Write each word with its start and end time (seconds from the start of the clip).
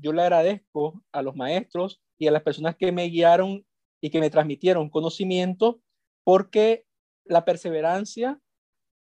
yo 0.00 0.12
le 0.12 0.22
agradezco 0.22 1.02
a 1.12 1.22
los 1.22 1.36
maestros 1.36 2.00
y 2.18 2.26
a 2.26 2.30
las 2.32 2.42
personas 2.42 2.76
que 2.76 2.92
me 2.92 3.04
guiaron 3.04 3.66
y 4.00 4.10
que 4.10 4.20
me 4.20 4.30
transmitieron 4.30 4.88
conocimiento, 4.88 5.80
porque 6.24 6.86
la 7.24 7.44
perseverancia, 7.44 8.40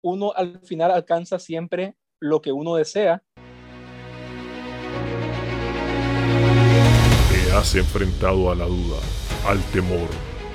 uno 0.03 0.33
al 0.35 0.61
final 0.61 0.91
alcanza 0.91 1.39
siempre 1.39 1.97
lo 2.21 2.41
que 2.41 2.53
uno 2.53 2.77
desea. 2.77 3.23
Te 7.31 7.53
has 7.53 7.75
enfrentado 7.75 8.51
a 8.51 8.55
la 8.55 8.65
duda, 8.65 8.99
al 9.47 9.63
temor, 9.73 10.09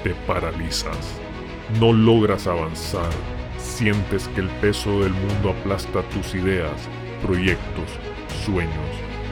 te 0.03 0.15
paralizas, 0.25 1.19
no 1.79 1.93
logras 1.93 2.47
avanzar, 2.47 3.11
sientes 3.59 4.27
que 4.29 4.41
el 4.41 4.49
peso 4.59 5.01
del 5.01 5.13
mundo 5.13 5.51
aplasta 5.51 6.07
tus 6.09 6.33
ideas, 6.33 6.89
proyectos, 7.21 7.89
sueños, 8.43 9.10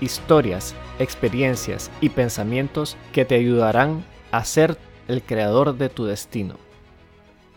historias, 0.00 0.74
experiencias 0.98 1.90
y 2.00 2.08
pensamientos 2.10 2.96
que 3.12 3.24
te 3.24 3.34
ayudarán 3.34 4.04
a 4.30 4.44
ser 4.44 4.76
el 5.08 5.22
creador 5.22 5.76
de 5.76 5.88
tu 5.88 6.04
destino. 6.04 6.56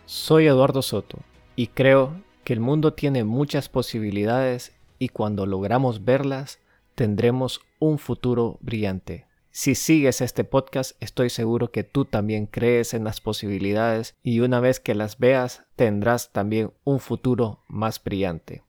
Soy 0.06 0.46
Eduardo 0.46 0.82
Soto 0.82 1.18
y 1.56 1.68
creo 1.68 2.22
que 2.44 2.52
el 2.52 2.60
mundo 2.60 2.94
tiene 2.94 3.24
muchas 3.24 3.68
posibilidades 3.68 4.72
y 4.98 5.08
cuando 5.08 5.46
logramos 5.46 6.04
verlas 6.04 6.60
tendremos 6.94 7.60
un 7.78 7.98
futuro 7.98 8.58
brillante. 8.60 9.26
Si 9.50 9.74
sigues 9.74 10.20
este 10.20 10.44
podcast 10.44 10.92
estoy 11.02 11.30
seguro 11.30 11.72
que 11.72 11.84
tú 11.84 12.04
también 12.04 12.46
crees 12.46 12.94
en 12.94 13.04
las 13.04 13.20
posibilidades 13.20 14.14
y 14.22 14.40
una 14.40 14.60
vez 14.60 14.78
que 14.78 14.94
las 14.94 15.18
veas 15.18 15.64
tendrás 15.76 16.32
también 16.32 16.72
un 16.84 17.00
futuro 17.00 17.64
más 17.68 18.02
brillante. 18.02 18.62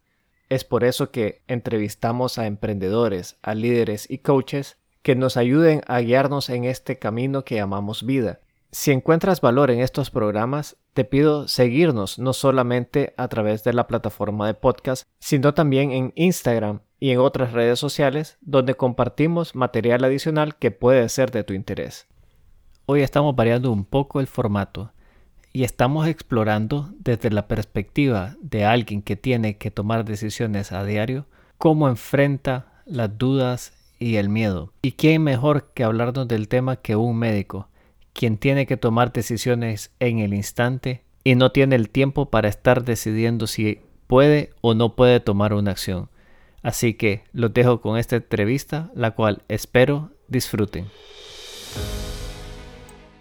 Es 0.50 0.64
por 0.64 0.84
eso 0.84 1.12
que 1.12 1.44
entrevistamos 1.48 2.40
a 2.40 2.48
emprendedores, 2.48 3.38
a 3.44 3.54
líderes 3.54 4.10
y 4.10 4.18
coaches 4.18 4.78
que 5.04 5.16
nos 5.16 5.38
ayuden 5.38 5.82
a 5.88 6.00
guiarnos 6.00 6.50
en 6.50 6.66
este 6.66 6.98
camino 6.98 7.46
que 7.46 7.56
llamamos 7.56 8.04
vida. 8.04 8.40
Si 8.72 8.92
encuentras 8.92 9.42
valor 9.42 9.72
en 9.72 9.80
estos 9.80 10.10
programas, 10.10 10.78
te 10.94 11.04
pido 11.04 11.48
seguirnos 11.48 12.20
no 12.20 12.34
solamente 12.34 13.14
a 13.18 13.28
través 13.28 13.64
de 13.64 13.74
la 13.74 13.88
plataforma 13.88 14.48
de 14.48 14.56
podcast, 14.56 15.08
sino 15.20 15.54
también 15.54 15.92
en 15.92 16.14
Instagram 16.16 16.82
y 17.00 17.12
en 17.12 17.20
otras 17.20 17.54
redes 17.54 17.80
sociales 17.80 18.38
donde 18.42 18.76
compartimos 18.76 19.56
material 19.56 20.04
adicional 20.04 20.56
que 20.58 20.72
puede 20.72 21.10
ser 21.10 21.32
de 21.32 21.44
tu 21.44 21.54
interés. 21.54 22.08
Hoy 22.86 23.02
estamos 23.02 23.36
variando 23.36 23.72
un 23.72 23.86
poco 23.86 24.20
el 24.20 24.28
formato 24.28 24.94
y 25.52 25.64
estamos 25.64 26.08
explorando 26.08 26.94
desde 27.00 27.32
la 27.32 27.48
perspectiva 27.48 28.36
de 28.42 28.66
alguien 28.66 29.02
que 29.02 29.16
tiene 29.16 29.58
que 29.58 29.72
tomar 29.72 30.06
decisiones 30.06 30.72
a 30.72 30.84
diario 30.84 31.26
cómo 31.58 31.90
enfrenta 31.90 32.84
las 32.86 33.18
dudas 33.18 33.74
y 34.00 34.16
el 34.16 34.30
miedo. 34.30 34.72
¿Y 34.82 34.94
quién 34.94 35.24
mejor 35.24 35.72
que 35.74 35.84
hablarnos 35.84 36.28
del 36.28 36.48
tema 36.48 36.78
que 36.78 36.96
un 36.96 37.18
médico, 37.18 37.68
quien 38.14 38.38
tiene 38.38 38.66
que 38.66 38.78
tomar 38.78 39.12
decisiones 39.12 39.92
en 40.00 40.20
el 40.20 40.34
instante 40.34 41.04
y 41.24 41.36
no 41.36 41.52
tiene 41.52 41.76
el 41.76 41.90
tiempo 41.90 42.30
para 42.30 42.48
estar 42.48 42.86
decidiendo 42.86 43.46
si 43.46 43.82
puede 44.08 44.52
o 44.62 44.74
no 44.74 44.96
puede 44.96 45.20
tomar 45.20 45.54
una 45.54 45.72
acción? 45.72 46.10
Así 46.62 46.94
que 46.94 47.24
los 47.34 47.54
dejo 47.54 47.82
con 47.82 47.98
esta 47.98 48.18
entrevista, 48.18 48.90
la 48.96 49.12
cual 49.12 49.44
espero 49.48 50.12
disfruten. 50.28 50.88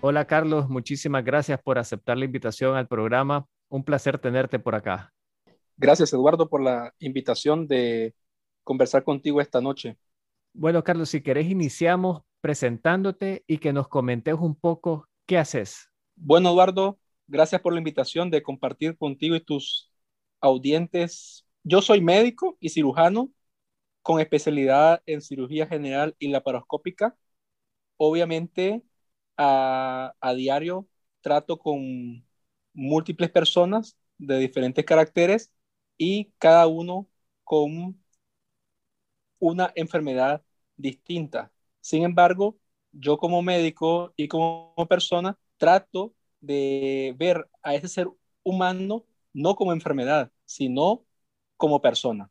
Hola 0.00 0.26
Carlos, 0.26 0.68
muchísimas 0.68 1.24
gracias 1.24 1.60
por 1.60 1.76
aceptar 1.76 2.16
la 2.16 2.24
invitación 2.24 2.76
al 2.76 2.86
programa. 2.86 3.48
Un 3.68 3.82
placer 3.82 4.16
tenerte 4.16 4.60
por 4.60 4.76
acá. 4.76 5.12
Gracias 5.76 6.12
Eduardo 6.12 6.48
por 6.48 6.62
la 6.62 6.94
invitación 7.00 7.66
de 7.66 8.14
conversar 8.62 9.02
contigo 9.02 9.40
esta 9.40 9.60
noche. 9.60 9.98
Bueno 10.52 10.84
Carlos, 10.84 11.08
si 11.08 11.20
querés 11.20 11.50
iniciamos 11.50 12.22
presentándote 12.40 13.42
y 13.48 13.58
que 13.58 13.72
nos 13.72 13.88
comentes 13.88 14.34
un 14.34 14.54
poco 14.54 15.08
qué 15.26 15.36
haces. 15.36 15.90
Bueno 16.14 16.50
Eduardo, 16.50 17.00
gracias 17.26 17.60
por 17.60 17.72
la 17.72 17.80
invitación 17.80 18.30
de 18.30 18.40
compartir 18.44 18.96
contigo 18.96 19.34
y 19.34 19.40
tus 19.40 19.90
audientes. 20.40 21.44
Yo 21.64 21.82
soy 21.82 22.00
médico 22.00 22.56
y 22.60 22.68
cirujano 22.68 23.32
con 24.02 24.20
especialidad 24.20 25.02
en 25.06 25.22
cirugía 25.22 25.66
general 25.66 26.14
y 26.20 26.28
laparoscópica. 26.28 27.16
Obviamente 27.96 28.84
a, 29.38 30.14
diario 30.36 30.88
trato 31.22 31.58
con 31.58 32.26
múltiples 32.74 33.30
personas 33.30 33.96
de 34.18 34.38
diferentes 34.38 34.84
caracteres 34.84 35.52
y 35.96 36.32
cada 36.38 36.66
uno 36.66 37.08
con 37.44 37.98
una 39.38 39.72
enfermedad 39.74 40.42
distinta. 40.76 41.52
Sin 41.80 42.04
embargo, 42.04 42.58
yo 42.92 43.18
como 43.18 43.42
médico 43.42 44.12
y 44.16 44.28
como 44.28 44.74
persona 44.88 45.38
trato 45.56 46.14
de 46.40 47.14
ver 47.18 47.48
a 47.62 47.74
ese 47.74 47.88
ser 47.88 48.08
humano 48.42 49.04
no 49.32 49.54
como 49.56 49.72
enfermedad, 49.72 50.32
sino 50.44 51.04
como 51.56 51.80
persona. 51.80 52.30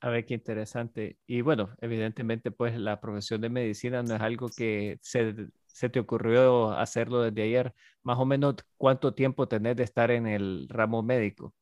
A 0.00 0.10
ver, 0.10 0.26
qué 0.26 0.34
interesante. 0.34 1.16
Y 1.26 1.40
bueno, 1.40 1.70
evidentemente, 1.80 2.50
pues 2.50 2.76
la 2.78 3.00
profesión 3.00 3.40
de 3.40 3.48
medicina 3.48 4.02
no 4.02 4.14
es 4.14 4.20
algo 4.20 4.48
que 4.54 4.98
se 5.00 5.34
se 5.74 5.88
te 5.88 5.98
ocurrió 5.98 6.70
hacerlo 6.70 7.20
desde 7.22 7.42
ayer? 7.42 7.74
Más 8.04 8.18
o 8.18 8.24
menos, 8.24 8.54
¿cuánto 8.76 9.12
tiempo 9.12 9.48
tenés 9.48 9.74
de 9.74 9.82
estar 9.82 10.12
en 10.12 10.28
el 10.28 10.68
ramo 10.68 11.02
médico? 11.02 11.52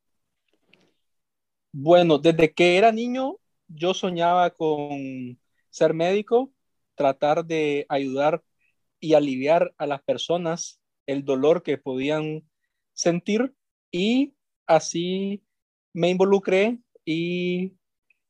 Bueno, 1.71 2.19
desde 2.19 2.53
que 2.53 2.77
era 2.77 2.91
niño, 2.91 3.37
yo 3.67 3.95
soñaba 3.95 4.51
con 4.51 5.39
ser 5.71 5.95
médico, 5.95 6.53
tratar 6.93 7.43
de 7.43 7.87
ayudar 7.89 8.43
y 8.99 9.15
aliviar 9.15 9.73
a 9.79 9.87
las 9.87 10.03
personas 10.03 10.79
el 11.07 11.25
dolor 11.25 11.63
que 11.63 11.79
podían 11.79 12.47
sentir 12.93 13.55
y 13.91 14.35
así 14.67 15.43
me 15.91 16.09
involucré 16.09 16.77
y 17.03 17.73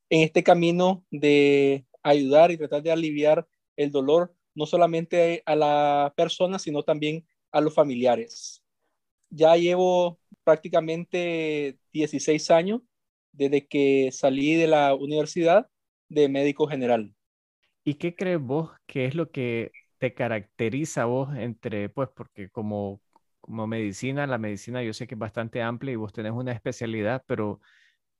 en 0.09 0.21
este 0.21 0.43
camino 0.43 1.03
de 1.11 1.85
ayudar 2.03 2.51
y 2.51 2.57
tratar 2.57 2.81
de 2.83 2.91
aliviar 2.93 3.45
el 3.75 3.91
dolor 3.91 4.33
no 4.55 4.65
solamente 4.65 5.43
a 5.45 5.55
la 5.55 6.13
persona, 6.15 6.59
sino 6.59 6.83
también 6.83 7.25
a 7.51 7.61
los 7.61 7.73
familiares. 7.73 8.63
Ya 9.29 9.55
llevo 9.57 10.19
prácticamente 10.43 11.79
16 11.93 12.51
años 12.51 12.81
desde 13.31 13.67
que 13.67 14.11
salí 14.11 14.55
de 14.55 14.67
la 14.67 14.95
universidad 14.95 15.69
de 16.09 16.29
médico 16.29 16.67
general. 16.67 17.13
¿Y 17.83 17.95
qué 17.95 18.15
crees 18.15 18.39
vos 18.41 18.71
que 18.85 19.05
es 19.05 19.15
lo 19.15 19.31
que 19.31 19.71
te 19.97 20.13
caracteriza 20.13 21.05
vos 21.05 21.35
entre, 21.35 21.89
pues, 21.89 22.09
porque 22.15 22.49
como, 22.49 23.01
como 23.41 23.67
medicina, 23.67 24.27
la 24.27 24.37
medicina 24.37 24.83
yo 24.83 24.93
sé 24.93 25.07
que 25.07 25.15
es 25.15 25.19
bastante 25.19 25.61
amplia 25.61 25.93
y 25.93 25.95
vos 25.95 26.13
tenés 26.13 26.31
una 26.33 26.51
especialidad, 26.53 27.23
pero 27.27 27.61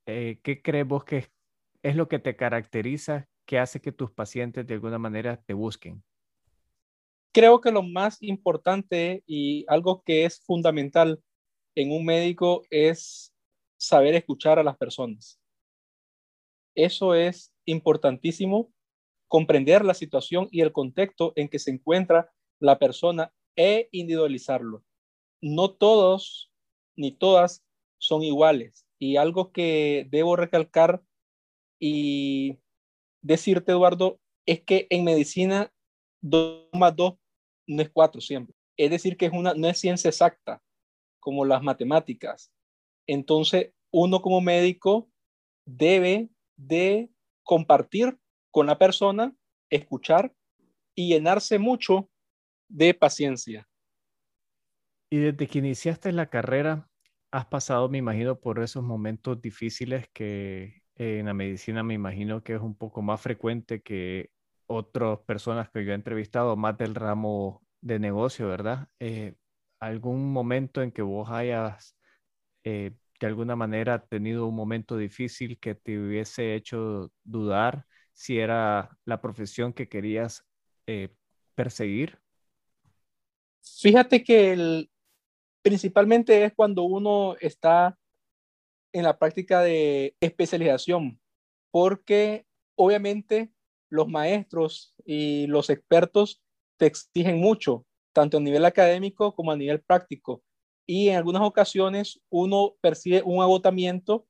eh, 0.06 0.40
¿qué 0.42 0.62
crees 0.62 0.86
vos 0.86 1.04
que 1.04 1.30
es 1.82 1.96
lo 1.96 2.08
que 2.08 2.18
te 2.18 2.36
caracteriza 2.36 3.28
que 3.46 3.58
hace 3.58 3.80
que 3.80 3.92
tus 3.92 4.12
pacientes 4.12 4.66
de 4.66 4.74
alguna 4.74 4.98
manera 4.98 5.38
te 5.42 5.54
busquen? 5.54 6.04
Creo 7.34 7.60
que 7.60 7.72
lo 7.72 7.82
más 7.82 8.22
importante 8.22 9.24
y 9.26 9.64
algo 9.66 10.04
que 10.04 10.24
es 10.24 10.40
fundamental 10.44 11.20
en 11.74 11.90
un 11.90 12.04
médico 12.04 12.62
es 12.70 13.34
saber 13.76 14.14
escuchar 14.14 14.60
a 14.60 14.62
las 14.62 14.76
personas. 14.76 15.40
Eso 16.76 17.16
es 17.16 17.52
importantísimo, 17.64 18.72
comprender 19.26 19.84
la 19.84 19.94
situación 19.94 20.46
y 20.52 20.60
el 20.60 20.70
contexto 20.70 21.32
en 21.34 21.48
que 21.48 21.58
se 21.58 21.72
encuentra 21.72 22.32
la 22.60 22.78
persona 22.78 23.34
e 23.56 23.88
individualizarlo. 23.90 24.84
No 25.42 25.72
todos 25.72 26.52
ni 26.94 27.10
todas 27.10 27.64
son 27.98 28.22
iguales. 28.22 28.86
Y 29.00 29.16
algo 29.16 29.50
que 29.50 30.06
debo 30.08 30.36
recalcar 30.36 31.02
y 31.80 32.60
decirte, 33.22 33.72
Eduardo, 33.72 34.20
es 34.46 34.62
que 34.62 34.86
en 34.90 35.02
medicina 35.02 35.72
2 36.20 36.68
más 36.72 36.94
2 36.94 37.14
no 37.66 37.82
es 37.82 37.90
cuatro 37.90 38.20
siempre. 38.20 38.54
Es 38.76 38.90
decir, 38.90 39.16
que 39.16 39.26
es 39.26 39.32
una, 39.32 39.54
no 39.54 39.68
es 39.68 39.78
ciencia 39.78 40.08
exacta 40.08 40.60
como 41.20 41.44
las 41.44 41.62
matemáticas. 41.62 42.52
Entonces, 43.06 43.72
uno 43.90 44.20
como 44.20 44.40
médico 44.40 45.08
debe 45.64 46.28
de 46.56 47.10
compartir 47.42 48.18
con 48.50 48.66
la 48.66 48.78
persona, 48.78 49.34
escuchar 49.70 50.32
y 50.94 51.08
llenarse 51.08 51.58
mucho 51.58 52.08
de 52.68 52.94
paciencia. 52.94 53.68
Y 55.10 55.18
desde 55.18 55.46
que 55.46 55.58
iniciaste 55.58 56.12
la 56.12 56.28
carrera, 56.28 56.88
has 57.30 57.46
pasado, 57.46 57.88
me 57.88 57.98
imagino, 57.98 58.38
por 58.38 58.60
esos 58.60 58.82
momentos 58.82 59.40
difíciles 59.40 60.08
que 60.12 60.82
en 60.96 61.26
la 61.26 61.34
medicina 61.34 61.82
me 61.82 61.94
imagino 61.94 62.42
que 62.42 62.54
es 62.54 62.60
un 62.60 62.76
poco 62.76 63.02
más 63.02 63.20
frecuente 63.20 63.82
que 63.82 64.30
otras 64.66 65.20
personas 65.20 65.70
que 65.70 65.84
yo 65.84 65.92
he 65.92 65.94
entrevistado, 65.94 66.56
más 66.56 66.76
del 66.78 66.94
ramo 66.94 67.62
de 67.80 67.98
negocio, 67.98 68.48
¿verdad? 68.48 68.88
Eh, 68.98 69.34
¿Algún 69.80 70.32
momento 70.32 70.82
en 70.82 70.90
que 70.90 71.02
vos 71.02 71.30
hayas 71.30 71.96
eh, 72.64 72.92
de 73.20 73.26
alguna 73.26 73.56
manera 73.56 74.04
tenido 74.06 74.46
un 74.46 74.54
momento 74.54 74.96
difícil 74.96 75.58
que 75.58 75.74
te 75.74 75.98
hubiese 75.98 76.54
hecho 76.54 77.10
dudar 77.22 77.86
si 78.12 78.38
era 78.38 78.98
la 79.04 79.20
profesión 79.20 79.72
que 79.72 79.88
querías 79.88 80.44
eh, 80.86 81.08
perseguir? 81.54 82.18
Fíjate 83.62 84.22
que 84.22 84.52
el, 84.52 84.90
principalmente 85.62 86.44
es 86.44 86.52
cuando 86.54 86.82
uno 86.82 87.36
está 87.40 87.98
en 88.92 89.04
la 89.04 89.18
práctica 89.18 89.62
de 89.62 90.14
especialización, 90.20 91.18
porque 91.70 92.46
obviamente 92.76 93.53
los 93.94 94.08
maestros 94.08 94.94
y 95.04 95.46
los 95.46 95.70
expertos 95.70 96.42
te 96.76 96.86
exigen 96.86 97.38
mucho, 97.38 97.86
tanto 98.12 98.38
a 98.38 98.40
nivel 98.40 98.64
académico 98.64 99.34
como 99.34 99.52
a 99.52 99.56
nivel 99.56 99.80
práctico. 99.80 100.42
Y 100.86 101.08
en 101.08 101.16
algunas 101.16 101.42
ocasiones 101.42 102.20
uno 102.28 102.74
percibe 102.80 103.22
un 103.24 103.40
agotamiento 103.40 104.26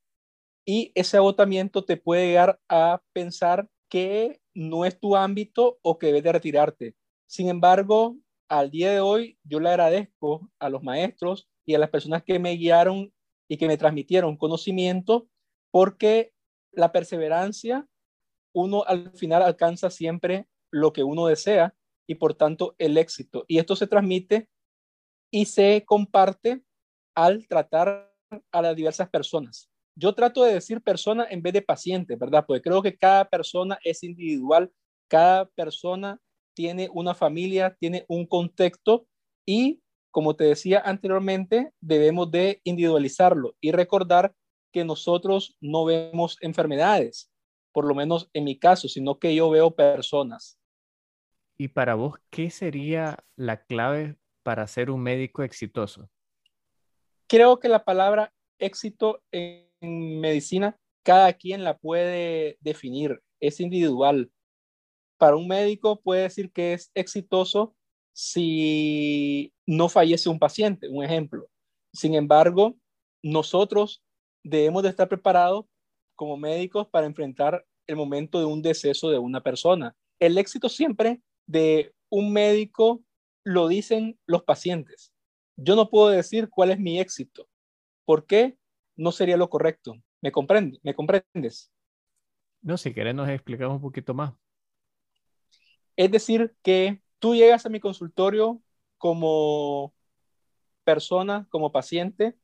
y 0.67 0.93
ese 0.95 1.17
agotamiento 1.17 1.85
te 1.85 1.97
puede 1.97 2.27
llegar 2.27 2.61
a 2.69 3.03
pensar 3.13 3.69
que 3.89 4.41
no 4.55 4.85
es 4.85 5.01
tu 5.01 5.17
ámbito 5.17 5.79
o 5.83 5.99
que 5.99 6.09
debes 6.09 6.23
de 6.23 6.33
retirarte. 6.33 6.95
Sin 7.27 7.49
embargo, 7.49 8.17
al 8.49 8.71
día 8.71 8.93
de 8.93 9.01
hoy 9.01 9.39
yo 9.45 9.61
le 9.61 9.71
agradezco 9.71 10.51
a 10.59 10.69
los 10.69 10.83
maestros 10.83 11.49
y 11.65 11.75
a 11.75 11.79
las 11.79 11.91
personas 11.91 12.23
que 12.23 12.39
me 12.39 12.53
guiaron 12.53 13.13
y 13.49 13.57
que 13.57 13.67
me 13.67 13.79
transmitieron 13.79 14.37
conocimiento, 14.37 15.27
porque 15.71 16.33
la 16.73 16.93
perseverancia, 16.93 17.89
uno 18.55 18.85
al 18.87 19.11
final 19.13 19.43
alcanza 19.43 19.91
siempre 19.91 20.47
lo 20.71 20.93
que 20.93 21.03
uno 21.03 21.27
desea 21.27 21.75
y 22.07 22.15
por 22.17 22.35
tanto 22.35 22.75
el 22.79 22.97
éxito. 22.97 23.45
Y 23.49 23.59
esto 23.59 23.77
se 23.77 23.87
transmite 23.87 24.49
y 25.31 25.47
se 25.47 25.85
comparte 25.85 26.63
al 27.15 27.47
tratar 27.47 28.13
a 28.51 28.63
las 28.63 28.77
diversas 28.77 29.09
personas. 29.11 29.69
Yo 29.97 30.15
trato 30.15 30.43
de 30.43 30.55
decir 30.55 30.83
persona 30.83 31.27
en 31.31 31.43
vez 31.43 31.53
de 31.53 31.63
paciente, 31.63 32.17
¿verdad? 32.17 32.45
Porque 32.47 32.63
creo 32.63 32.83
que 32.83 32.97
cada 32.97 33.29
persona 33.29 33.79
es 33.85 34.03
individual, 34.03 34.73
cada 35.09 35.47
persona 35.51 36.21
tiene 36.55 36.89
una 36.93 37.15
familia, 37.15 37.77
tiene 37.79 38.05
un 38.09 38.27
contexto 38.27 39.07
y 39.47 39.81
como 40.11 40.37
te 40.37 40.45
decía 40.45 40.81
anteriormente, 40.85 41.73
debemos 41.81 42.31
de 42.31 42.61
individualizarlo 42.63 43.57
y 43.61 43.73
recordar 43.73 44.33
que 44.73 44.85
nosotros 44.85 45.57
no 45.61 45.85
vemos 45.85 46.39
enfermedades, 46.41 47.33
por 47.75 47.87
lo 47.87 47.95
menos 47.95 48.31
en 48.33 48.45
mi 48.45 48.57
caso, 48.57 48.89
sino 48.89 49.19
que 49.19 49.35
yo 49.35 49.51
veo 49.51 49.75
personas. 49.75 50.61
Y 51.59 51.69
para 51.69 51.97
vos, 51.97 52.15
¿qué 52.31 52.49
sería 52.49 53.19
la 53.35 53.65
clave 53.65 54.17
para 54.45 54.67
ser 54.69 54.91
un 54.91 55.03
médico 55.03 55.43
exitoso? 55.43 56.09
Creo 57.27 57.59
que 57.59 57.69
la 57.69 57.85
palabra 57.85 58.33
éxito 58.61 59.21
en 59.33 60.21
medicina, 60.21 60.79
cada 61.03 61.33
quien 61.33 61.65
la 61.65 61.77
puede 61.77 62.59
definir, 62.61 63.21
es 63.41 63.59
individual. 63.59 64.31
Para 65.19 65.35
un 65.35 65.49
médico 65.49 66.01
puede 66.01 66.23
decir 66.23 66.53
que 66.53 66.75
es 66.75 66.93
exitoso 66.95 67.75
si 68.13 69.53
no 69.67 69.89
fallece 69.89 70.29
un 70.29 70.39
paciente, 70.39 70.89
un 70.89 71.03
ejemplo. 71.03 71.49
Sin 71.93 72.15
embargo, 72.15 72.77
nosotros 73.21 74.05
debemos 74.45 74.85
de 74.85 74.91
estar 74.91 75.09
preparados 75.09 75.67
como 76.15 76.37
médicos 76.37 76.89
para 76.89 77.07
enfrentar 77.07 77.67
el 77.87 77.97
momento 77.97 78.39
de 78.39 78.47
un 78.47 78.63
deceso 78.63 79.11
de 79.11 79.19
una 79.19 79.43
persona. 79.43 79.95
El 80.19 80.39
éxito 80.39 80.69
siempre 80.69 81.21
de 81.47 81.95
un 82.09 82.33
médico 82.33 83.03
lo 83.45 83.69
dicen 83.69 84.19
los 84.27 84.43
pacientes. 84.43 85.13
Yo 85.57 85.77
no 85.77 85.91
puedo 85.91 86.09
decir 86.09 86.49
cuál 86.49 86.71
es 86.71 86.79
mi 86.79 86.99
éxito. 86.99 87.49
¿Por 88.05 88.27
qué? 88.27 88.57
No 88.97 89.13
sería 89.13 89.37
lo 89.37 89.51
correcto. 89.51 89.95
¿Me, 90.21 90.33
comprende? 90.33 90.79
¿Me 90.83 90.95
comprendes? 90.95 91.71
No, 92.63 92.77
si 92.79 92.95
querés 92.95 93.15
nos 93.15 93.29
explicamos 93.29 93.77
un 93.77 93.83
poquito 93.83 94.15
más. 94.15 94.33
Es 95.97 96.11
decir, 96.11 96.55
que 96.63 97.01
tú 97.19 97.35
llegas 97.35 97.67
a 97.67 97.69
mi 97.69 97.79
consultorio 97.79 98.61
como 98.99 99.95
persona, 100.83 101.47
como 101.51 101.73
paciente, 101.73 102.37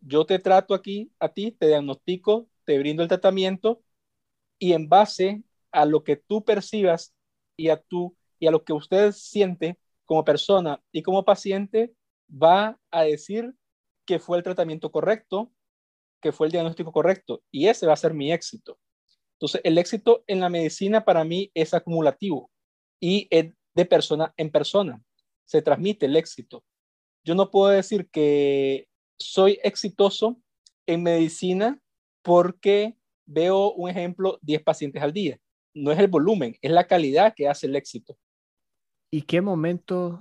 yo 0.00 0.26
te 0.26 0.38
trato 0.38 0.74
aquí 0.74 1.12
a 1.18 1.28
ti, 1.28 1.52
te 1.52 1.66
diagnostico, 1.66 2.48
te 2.68 2.78
brindo 2.78 3.02
el 3.02 3.08
tratamiento 3.08 3.82
y 4.58 4.74
en 4.74 4.90
base 4.90 5.42
a 5.72 5.86
lo 5.86 6.04
que 6.04 6.16
tú 6.16 6.44
percibas 6.44 7.14
y 7.56 7.70
a 7.70 7.80
tú 7.80 8.14
y 8.38 8.46
a 8.46 8.50
lo 8.50 8.62
que 8.62 8.74
usted 8.74 9.12
siente 9.12 9.78
como 10.04 10.22
persona 10.22 10.78
y 10.92 11.00
como 11.00 11.24
paciente 11.24 11.94
va 12.30 12.78
a 12.90 13.04
decir 13.04 13.54
que 14.04 14.18
fue 14.18 14.36
el 14.36 14.42
tratamiento 14.44 14.92
correcto, 14.92 15.50
que 16.20 16.30
fue 16.30 16.48
el 16.48 16.52
diagnóstico 16.52 16.92
correcto 16.92 17.42
y 17.50 17.68
ese 17.68 17.86
va 17.86 17.94
a 17.94 17.96
ser 17.96 18.12
mi 18.12 18.32
éxito. 18.32 18.78
Entonces, 19.36 19.62
el 19.64 19.78
éxito 19.78 20.22
en 20.26 20.40
la 20.40 20.50
medicina 20.50 21.06
para 21.06 21.24
mí 21.24 21.50
es 21.54 21.72
acumulativo 21.72 22.50
y 23.00 23.28
es 23.30 23.50
de 23.74 23.86
persona 23.86 24.34
en 24.36 24.50
persona. 24.50 25.02
Se 25.46 25.62
transmite 25.62 26.04
el 26.04 26.16
éxito. 26.16 26.62
Yo 27.24 27.34
no 27.34 27.50
puedo 27.50 27.70
decir 27.70 28.10
que 28.10 28.88
soy 29.18 29.58
exitoso 29.62 30.38
en 30.84 31.02
medicina 31.02 31.80
porque 32.28 32.94
veo 33.24 33.72
un 33.72 33.88
ejemplo 33.88 34.38
10 34.42 34.62
pacientes 34.62 35.02
al 35.02 35.14
día. 35.14 35.38
No 35.72 35.90
es 35.92 35.98
el 35.98 36.08
volumen, 36.08 36.56
es 36.60 36.70
la 36.70 36.86
calidad 36.86 37.32
que 37.34 37.48
hace 37.48 37.66
el 37.66 37.74
éxito. 37.74 38.18
¿Y 39.10 39.22
qué 39.22 39.40
momentos 39.40 40.20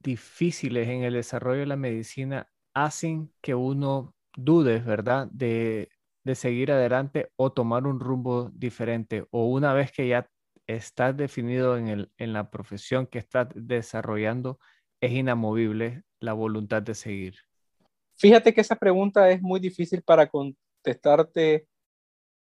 difíciles 0.00 0.88
en 0.88 1.04
el 1.04 1.14
desarrollo 1.14 1.60
de 1.60 1.66
la 1.66 1.76
medicina 1.76 2.50
hacen 2.74 3.32
que 3.40 3.54
uno 3.54 4.16
dude, 4.36 4.80
verdad, 4.80 5.28
de, 5.30 5.90
de 6.24 6.34
seguir 6.34 6.72
adelante 6.72 7.30
o 7.36 7.52
tomar 7.52 7.86
un 7.86 8.00
rumbo 8.00 8.50
diferente? 8.52 9.24
O 9.30 9.46
una 9.46 9.72
vez 9.74 9.92
que 9.92 10.08
ya 10.08 10.28
estás 10.66 11.16
definido 11.16 11.78
en, 11.78 11.86
el, 11.86 12.10
en 12.18 12.32
la 12.32 12.50
profesión 12.50 13.06
que 13.06 13.18
estás 13.18 13.46
desarrollando, 13.54 14.58
es 15.00 15.12
inamovible 15.12 16.02
la 16.18 16.32
voluntad 16.32 16.82
de 16.82 16.96
seguir? 16.96 17.36
Fíjate 18.16 18.52
que 18.52 18.60
esa 18.60 18.74
pregunta 18.74 19.30
es 19.30 19.40
muy 19.40 19.60
difícil 19.60 20.02
para 20.02 20.26
contestarte 20.88 21.68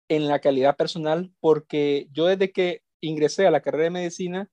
en 0.09 0.27
la 0.27 0.39
calidad 0.39 0.75
personal 0.75 1.31
porque 1.39 2.07
yo 2.11 2.25
desde 2.25 2.51
que 2.51 2.81
ingresé 3.01 3.47
a 3.47 3.51
la 3.51 3.61
carrera 3.61 3.85
de 3.85 3.89
medicina 3.89 4.51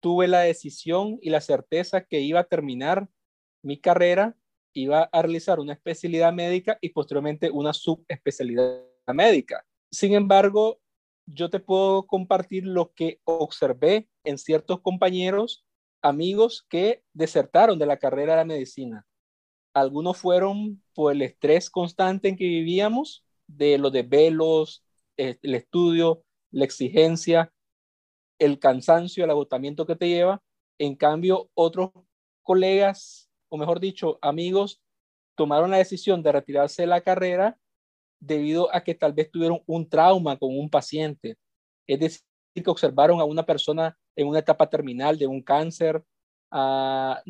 tuve 0.00 0.28
la 0.28 0.40
decisión 0.40 1.18
y 1.20 1.30
la 1.30 1.40
certeza 1.40 2.04
que 2.04 2.20
iba 2.20 2.40
a 2.40 2.44
terminar 2.44 3.08
mi 3.62 3.78
carrera, 3.80 4.36
iba 4.72 5.10
a 5.12 5.22
realizar 5.22 5.60
una 5.60 5.74
especialidad 5.74 6.32
médica 6.32 6.78
y 6.80 6.90
posteriormente 6.90 7.50
una 7.50 7.72
subespecialidad 7.72 8.84
médica. 9.08 9.66
Sin 9.90 10.14
embargo, 10.14 10.80
yo 11.26 11.50
te 11.50 11.60
puedo 11.60 12.06
compartir 12.06 12.64
lo 12.64 12.92
que 12.94 13.20
observé 13.24 14.08
en 14.24 14.38
ciertos 14.38 14.80
compañeros, 14.80 15.66
amigos 16.02 16.64
que 16.70 17.02
desertaron 17.12 17.78
de 17.78 17.86
la 17.86 17.98
carrera 17.98 18.36
de 18.36 18.44
medicina. 18.44 19.07
Algunos 19.80 20.16
fueron 20.18 20.82
por 20.94 21.12
el 21.12 21.22
estrés 21.22 21.70
constante 21.70 22.28
en 22.28 22.36
que 22.36 22.44
vivíamos, 22.44 23.24
de 23.46 23.78
los 23.78 23.92
desvelos, 23.92 24.84
eh, 25.16 25.38
el 25.42 25.54
estudio, 25.54 26.24
la 26.50 26.64
exigencia, 26.64 27.52
el 28.38 28.58
cansancio, 28.58 29.24
el 29.24 29.30
agotamiento 29.30 29.86
que 29.86 29.96
te 29.96 30.08
lleva. 30.08 30.42
En 30.78 30.94
cambio, 30.96 31.50
otros 31.54 31.90
colegas, 32.42 33.30
o 33.48 33.56
mejor 33.56 33.80
dicho, 33.80 34.18
amigos, 34.22 34.80
tomaron 35.34 35.70
la 35.70 35.78
decisión 35.78 36.22
de 36.22 36.32
retirarse 36.32 36.82
de 36.82 36.88
la 36.88 37.00
carrera 37.00 37.58
debido 38.20 38.74
a 38.74 38.82
que 38.82 38.94
tal 38.94 39.12
vez 39.12 39.30
tuvieron 39.30 39.62
un 39.66 39.88
trauma 39.88 40.36
con 40.38 40.56
un 40.56 40.68
paciente. 40.68 41.36
Es 41.86 42.00
decir, 42.00 42.22
que 42.54 42.70
observaron 42.70 43.20
a 43.20 43.24
una 43.24 43.46
persona 43.46 43.96
en 44.16 44.26
una 44.28 44.40
etapa 44.40 44.68
terminal 44.68 45.18
de 45.18 45.26
un 45.26 45.42
cáncer, 45.42 46.02
ah, 46.50 47.22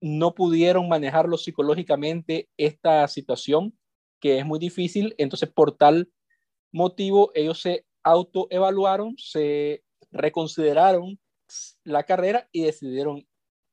no 0.00 0.34
pudieron 0.34 0.88
manejarlo 0.88 1.36
psicológicamente 1.36 2.48
esta 2.56 3.06
situación, 3.08 3.76
que 4.20 4.38
es 4.38 4.46
muy 4.46 4.58
difícil. 4.58 5.14
Entonces, 5.18 5.50
por 5.50 5.76
tal 5.76 6.10
motivo, 6.72 7.30
ellos 7.34 7.60
se 7.60 7.86
autoevaluaron, 8.04 9.14
se 9.18 9.82
reconsideraron 10.10 11.18
la 11.84 12.04
carrera 12.04 12.48
y 12.52 12.64
decidieron 12.64 13.26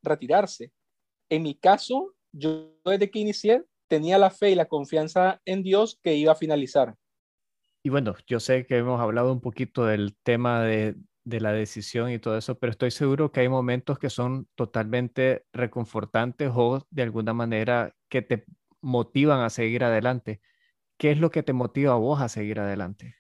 retirarse. 0.04 0.72
En 1.30 1.44
mi 1.44 1.56
caso, 1.56 2.14
yo 2.32 2.76
desde 2.86 3.10
que 3.10 3.20
inicié 3.20 3.64
tenía 3.88 4.18
la 4.18 4.32
fe 4.32 4.52
y 4.52 4.56
la 4.56 4.66
confianza 4.66 5.42
en 5.46 5.64
Dios 5.64 6.00
que 6.02 6.16
iba 6.16 6.32
a 6.32 6.36
finalizar. 6.36 6.96
Y 7.86 7.90
bueno, 7.90 8.16
yo 8.28 8.40
sé 8.40 8.66
que 8.66 8.78
hemos 8.78 9.00
hablado 9.02 9.32
un 9.32 9.42
poquito 9.42 9.86
del 9.86 10.16
tema 10.24 10.64
de, 10.64 10.96
de 11.26 11.40
la 11.40 11.54
decisión 11.54 12.12
y 12.12 12.20
todo 12.20 12.38
eso, 12.38 12.60
pero 12.60 12.72
estoy 12.72 12.92
seguro 12.92 13.32
que 13.32 13.42
hay 13.42 13.50
momentos 13.50 13.98
que 13.98 14.10
son 14.10 14.48
totalmente 14.56 15.46
reconfortantes 15.54 16.52
o 16.54 16.86
de 16.90 17.04
alguna 17.04 17.34
manera 17.34 17.96
que 18.10 18.22
te 18.22 18.46
motivan 18.82 19.42
a 19.42 19.50
seguir 19.50 19.84
adelante. 19.84 20.42
¿Qué 20.98 21.12
es 21.12 21.18
lo 21.18 21.32
que 21.32 21.44
te 21.44 21.54
motiva 21.54 21.94
a 21.94 21.98
vos 21.98 22.22
a 22.22 22.30
seguir 22.30 22.60
adelante? 22.60 23.16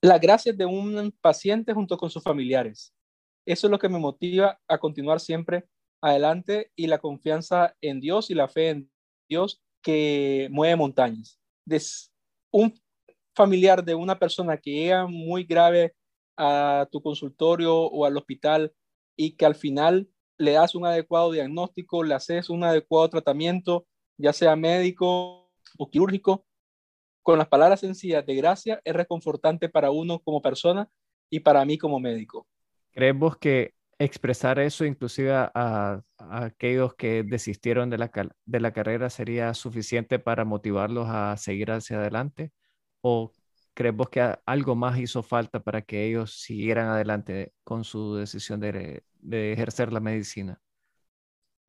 Las 0.00 0.20
gracias 0.20 0.56
de 0.56 0.66
un 0.66 1.12
paciente 1.20 1.72
junto 1.72 1.96
con 1.96 2.10
sus 2.10 2.22
familiares. 2.22 2.94
Eso 3.46 3.66
es 3.66 3.70
lo 3.70 3.78
que 3.78 3.88
me 3.88 3.98
motiva 3.98 4.60
a 4.68 4.78
continuar 4.78 5.20
siempre 5.20 5.66
adelante 6.00 6.70
y 6.76 6.86
la 6.86 6.98
confianza 6.98 7.74
en 7.80 8.00
Dios 8.00 8.30
y 8.30 8.34
la 8.34 8.48
fe 8.48 8.70
en 8.70 8.90
Dios 9.28 9.62
que 9.82 10.48
mueve 10.50 10.76
montañas. 10.76 11.40
un 12.50 12.74
familiar 13.34 13.84
de 13.84 13.94
una 13.94 14.18
persona 14.18 14.56
que 14.56 14.70
llega 14.70 15.06
muy 15.06 15.44
grave 15.44 15.94
a 16.38 16.88
tu 16.90 17.02
consultorio 17.02 17.76
o 17.76 18.06
al 18.06 18.16
hospital 18.16 18.72
y 19.16 19.36
que 19.36 19.44
al 19.44 19.56
final 19.56 20.08
le 20.38 20.52
das 20.52 20.74
un 20.74 20.86
adecuado 20.86 21.32
diagnóstico, 21.32 22.04
le 22.04 22.14
haces 22.14 22.48
un 22.48 22.62
adecuado 22.64 23.10
tratamiento, 23.10 23.86
ya 24.16 24.32
sea 24.32 24.56
médico 24.56 25.50
o 25.76 25.90
quirúrgico, 25.90 26.46
con 27.22 27.38
las 27.38 27.48
palabras 27.48 27.80
sencillas 27.80 28.24
de 28.24 28.36
gracia 28.36 28.80
es 28.84 28.94
reconfortante 28.94 29.68
para 29.68 29.90
uno 29.90 30.20
como 30.20 30.40
persona 30.40 30.88
y 31.28 31.40
para 31.40 31.64
mí 31.64 31.76
como 31.76 32.00
médico. 32.00 32.46
¿Crees 32.92 33.18
vos 33.18 33.36
que 33.36 33.74
expresar 33.98 34.58
eso 34.60 34.84
inclusive 34.84 35.32
a, 35.34 36.02
aquellos 36.16 36.94
que 36.94 37.24
desistieron 37.24 37.90
de 37.90 37.98
la, 37.98 38.10
de 38.46 38.60
la 38.60 38.72
carrera 38.72 39.10
sería 39.10 39.52
suficiente 39.54 40.18
para 40.18 40.44
motivarlos 40.44 41.06
a 41.08 41.36
seguir 41.36 41.70
hacia 41.70 41.98
adelante? 41.98 42.52
¿O 43.02 43.32
crees 43.78 43.94
vos 43.94 44.08
que 44.08 44.20
algo 44.44 44.74
más 44.74 44.98
hizo 44.98 45.22
falta 45.22 45.60
para 45.62 45.82
que 45.82 46.04
ellos 46.04 46.32
siguieran 46.32 46.88
adelante 46.88 47.52
con 47.62 47.84
su 47.84 48.16
decisión 48.16 48.58
de, 48.58 49.04
de 49.20 49.52
ejercer 49.52 49.92
la 49.92 50.00
medicina? 50.00 50.60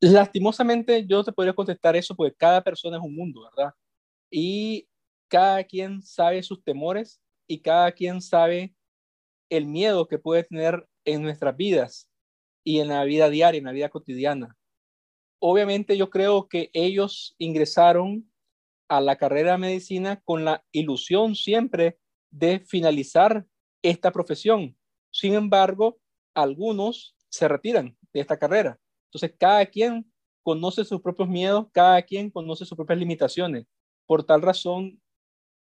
Lastimosamente 0.00 1.06
yo 1.06 1.22
te 1.22 1.30
podría 1.30 1.52
contestar 1.52 1.94
eso 1.94 2.16
porque 2.16 2.34
cada 2.34 2.64
persona 2.64 2.96
es 2.96 3.02
un 3.04 3.14
mundo, 3.14 3.42
¿verdad? 3.42 3.72
Y 4.28 4.88
cada 5.28 5.62
quien 5.62 6.02
sabe 6.02 6.42
sus 6.42 6.64
temores 6.64 7.22
y 7.46 7.60
cada 7.60 7.92
quien 7.92 8.20
sabe 8.20 8.74
el 9.48 9.66
miedo 9.66 10.08
que 10.08 10.18
puede 10.18 10.42
tener 10.42 10.88
en 11.04 11.22
nuestras 11.22 11.56
vidas 11.56 12.10
y 12.64 12.80
en 12.80 12.88
la 12.88 13.04
vida 13.04 13.30
diaria, 13.30 13.58
en 13.58 13.66
la 13.66 13.72
vida 13.72 13.88
cotidiana. 13.88 14.56
Obviamente 15.38 15.96
yo 15.96 16.10
creo 16.10 16.48
que 16.48 16.70
ellos 16.72 17.36
ingresaron 17.38 18.28
a 18.90 19.00
la 19.00 19.16
carrera 19.16 19.52
de 19.52 19.58
medicina 19.58 20.20
con 20.24 20.44
la 20.44 20.64
ilusión 20.72 21.36
siempre 21.36 21.98
de 22.30 22.58
finalizar 22.58 23.46
esta 23.82 24.10
profesión. 24.10 24.76
Sin 25.12 25.34
embargo, 25.34 25.98
algunos 26.34 27.16
se 27.28 27.46
retiran 27.46 27.96
de 28.12 28.20
esta 28.20 28.36
carrera. 28.36 28.78
Entonces, 29.06 29.36
cada 29.38 29.64
quien 29.66 30.12
conoce 30.42 30.84
sus 30.84 31.00
propios 31.00 31.28
miedos, 31.28 31.68
cada 31.72 32.02
quien 32.02 32.30
conoce 32.30 32.64
sus 32.64 32.76
propias 32.76 32.98
limitaciones. 32.98 33.66
Por 34.06 34.24
tal 34.24 34.42
razón, 34.42 35.00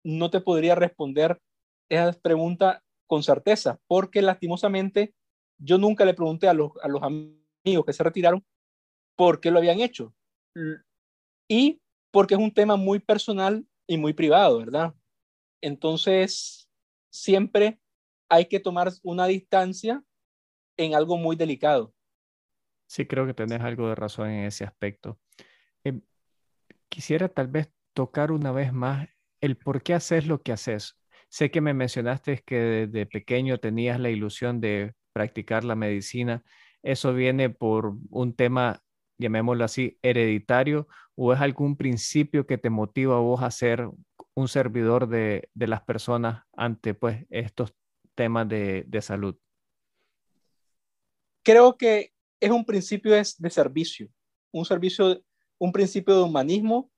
no 0.03 0.29
te 0.29 0.39
podría 0.39 0.75
responder 0.75 1.41
esa 1.89 2.13
pregunta 2.13 2.83
con 3.07 3.23
certeza, 3.23 3.79
porque 3.87 4.21
lastimosamente 4.21 5.15
yo 5.57 5.79
nunca 5.79 6.05
le 6.05 6.13
pregunté 6.13 6.47
a 6.47 6.53
los, 6.53 6.71
a 6.83 6.87
los 6.87 7.01
amigos 7.01 7.85
que 7.85 7.93
se 7.93 8.03
retiraron 8.03 8.45
por 9.15 9.39
qué 9.39 9.49
lo 9.49 9.57
habían 9.57 9.79
hecho. 9.79 10.13
Y 11.49 11.81
porque 12.15 12.33
es 12.33 12.39
un 12.39 12.53
tema 12.53 12.77
muy 12.77 12.99
personal 12.99 13.67
y 13.85 13.97
muy 13.97 14.13
privado, 14.13 14.59
¿verdad? 14.59 14.95
Entonces, 15.59 16.69
siempre 17.09 17.77
hay 18.29 18.45
que 18.45 18.61
tomar 18.61 18.89
una 19.03 19.27
distancia 19.27 20.01
en 20.77 20.95
algo 20.95 21.17
muy 21.17 21.35
delicado. 21.35 21.93
Sí, 22.87 23.05
creo 23.05 23.25
que 23.25 23.33
tenés 23.33 23.59
algo 23.59 23.89
de 23.89 23.95
razón 23.95 24.29
en 24.29 24.45
ese 24.45 24.63
aspecto. 24.63 25.19
Em, 25.83 26.03
quisiera 26.87 27.27
tal 27.27 27.49
vez 27.49 27.69
tocar 27.93 28.31
una 28.31 28.53
vez 28.53 28.71
más 28.71 29.09
el 29.41 29.57
por 29.57 29.83
qué 29.83 29.93
haces 29.93 30.25
lo 30.25 30.41
que 30.41 30.53
haces. 30.53 30.97
Sé 31.27 31.51
que 31.51 31.59
me 31.59 31.73
mencionaste 31.73 32.43
que 32.45 32.55
desde 32.55 33.07
pequeño 33.07 33.57
tenías 33.57 33.99
la 33.99 34.09
ilusión 34.09 34.61
de 34.61 34.93
practicar 35.11 35.65
la 35.65 35.75
medicina. 35.75 36.45
¿Eso 36.81 37.13
viene 37.13 37.49
por 37.49 37.97
un 38.09 38.33
tema, 38.37 38.81
llamémoslo 39.17 39.65
así, 39.65 39.99
hereditario 40.01 40.87
o 41.15 41.33
es 41.33 41.39
algún 41.39 41.75
principio 41.77 42.45
que 42.45 42.57
te 42.57 42.69
motiva 42.69 43.15
a 43.15 43.19
vos 43.19 43.41
a 43.41 43.51
ser 43.51 43.89
un 44.35 44.47
servidor 44.47 45.07
de, 45.07 45.49
las 45.55 45.81
personas 45.81 46.43
ante 46.53 46.93
pues, 46.93 47.25
estos 47.29 47.73
temas 48.15 48.47
de, 48.49 48.99
salud? 49.01 49.35
Creo 51.43 51.77
que 51.77 52.11
es 52.39 52.51
un 52.51 52.65
principio 52.65 53.13
de, 53.13 53.25
de 53.37 53.49
servicio, 53.49 54.09
un 54.51 54.65
servicio, 54.65 55.23
un 55.57 55.71
principio 55.71 56.15
de 56.15 56.23
humanismo. 56.23 56.91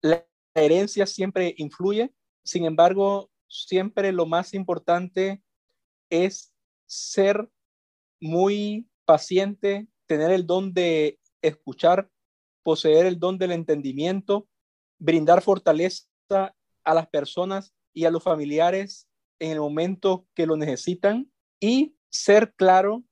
La 0.00 0.26
herencia 0.54 1.06
siempre 1.06 1.54
influye, 1.58 2.12
sin 2.44 2.64
embargo, 2.64 3.30
siempre 3.48 4.12
lo 4.12 4.26
más 4.26 4.54
importante 4.54 5.42
es 6.10 6.52
ser 6.86 7.48
muy 8.20 8.88
paciente, 9.04 9.86
tener 10.06 10.30
el 10.30 10.46
don 10.46 10.72
de 10.72 11.18
escuchar, 11.42 12.08
poseer 12.64 13.06
el 13.06 13.20
don 13.20 13.38
del 13.38 13.52
entendimiento, 13.52 14.48
brindar 14.98 15.42
fortaleza 15.42 16.06
a 16.30 16.94
las 16.94 17.06
personas 17.06 17.72
y 17.92 18.06
a 18.06 18.10
los 18.10 18.22
familiares 18.22 19.08
en 19.38 19.52
el 19.52 19.60
momento 19.60 20.26
que 20.34 20.46
lo 20.46 20.56
necesitan 20.56 21.30
y 21.60 21.96
ser 22.10 22.52
claro 22.54 23.04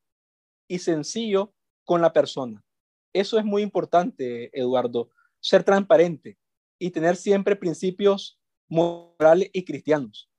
y 0.68 0.78
sencillo 0.78 1.54
con 1.85 2.00
la 2.00 2.12
persona. 2.12 2.64
Eso 3.12 3.38
es 3.38 3.44
muy 3.44 3.62
importante, 3.62 4.50
Eduardo, 4.59 5.11
ser 5.40 5.64
transparente 5.64 6.38
y 6.78 6.90
tener 6.90 7.16
siempre 7.16 7.56
principios 7.56 8.40
morales 8.68 9.50
y 9.52 9.64
cristianos. 9.64 10.30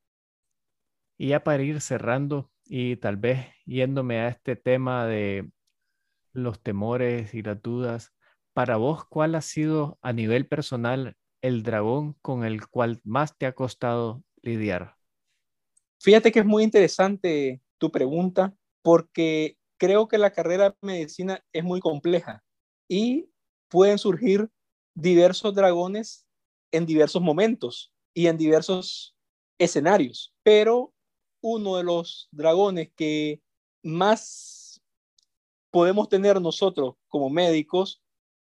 Y 1.17 1.29
ya 1.29 1.43
para 1.43 1.61
ir 1.63 1.79
cerrando 1.81 2.51
y 2.65 2.95
tal 2.95 3.17
vez 3.17 3.47
yéndome 3.65 4.19
a 4.19 4.29
este 4.29 4.55
tema 4.55 5.05
de 5.05 5.51
los 6.31 6.61
temores 6.61 7.33
y 7.35 7.43
las 7.43 7.61
dudas, 7.61 8.11
para 8.53 8.77
vos, 8.77 9.05
¿cuál 9.05 9.35
ha 9.35 9.41
sido 9.41 9.97
a 10.01 10.13
nivel 10.13 10.47
personal 10.47 11.17
el 11.41 11.63
dragón 11.63 12.13
con 12.21 12.45
el 12.45 12.67
cual 12.67 13.01
más 13.03 13.37
te 13.37 13.45
ha 13.45 13.53
costado 13.53 14.23
lidiar? 14.41 14.95
Fíjate 15.99 16.31
que 16.31 16.39
es 16.39 16.45
muy 16.45 16.63
interesante 16.63 17.61
tu 17.77 17.91
pregunta 17.91 18.55
porque 18.81 19.57
creo 19.77 20.07
que 20.07 20.17
la 20.17 20.31
carrera 20.31 20.69
de 20.69 20.75
medicina 20.81 21.43
es 21.51 21.63
muy 21.63 21.79
compleja 21.79 22.43
y 22.87 23.29
pueden 23.69 23.97
surgir 23.97 24.49
diversos 24.93 25.55
dragones 25.55 26.27
en 26.71 26.85
diversos 26.85 27.21
momentos 27.21 27.91
y 28.13 28.27
en 28.27 28.37
diversos 28.37 29.15
escenarios, 29.57 30.33
pero 30.43 30.93
uno 31.41 31.77
de 31.77 31.83
los 31.83 32.29
dragones 32.31 32.91
que 32.95 33.41
más 33.81 34.81
podemos 35.71 36.07
tener 36.07 36.39
nosotros 36.39 36.95
como 37.07 37.29
médicos 37.29 38.02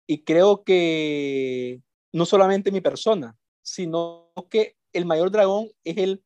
y 0.08 0.24
creo 0.24 0.64
que 0.64 1.82
no 2.14 2.26
solamente 2.26 2.72
mi 2.72 2.82
persona, 2.82 3.38
sino 3.62 4.32
que 4.50 4.78
el 4.94 5.06
mayor 5.06 5.32
dragón 5.32 5.70
es 5.84 5.98
el, 5.98 6.24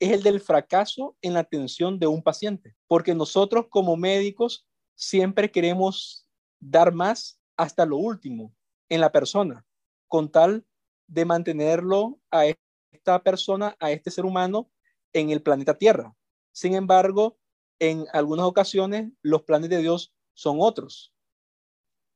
es 0.00 0.12
el 0.12 0.22
del 0.22 0.40
fracaso 0.40 1.16
en 1.20 1.34
la 1.34 1.40
atención 1.40 1.98
de 1.98 2.06
un 2.06 2.22
paciente, 2.22 2.76
porque 2.86 3.14
nosotros 3.14 3.66
como 3.68 3.96
médicos 3.96 4.66
siempre 4.94 5.50
queremos 5.50 6.26
dar 6.60 6.92
más 6.92 7.40
hasta 7.56 7.84
lo 7.84 7.96
último 7.96 8.54
en 8.88 9.00
la 9.00 9.12
persona, 9.12 9.66
con 10.08 10.30
tal 10.30 10.64
de 11.06 11.24
mantenerlo 11.24 12.18
a 12.30 12.46
esta 12.92 13.22
persona, 13.22 13.76
a 13.80 13.90
este 13.90 14.10
ser 14.10 14.24
humano 14.24 14.70
en 15.12 15.30
el 15.30 15.42
planeta 15.42 15.76
Tierra. 15.76 16.14
Sin 16.52 16.74
embargo, 16.74 17.38
en 17.78 18.06
algunas 18.12 18.46
ocasiones 18.46 19.10
los 19.22 19.42
planes 19.42 19.70
de 19.70 19.78
Dios 19.78 20.14
son 20.34 20.58
otros. 20.60 21.12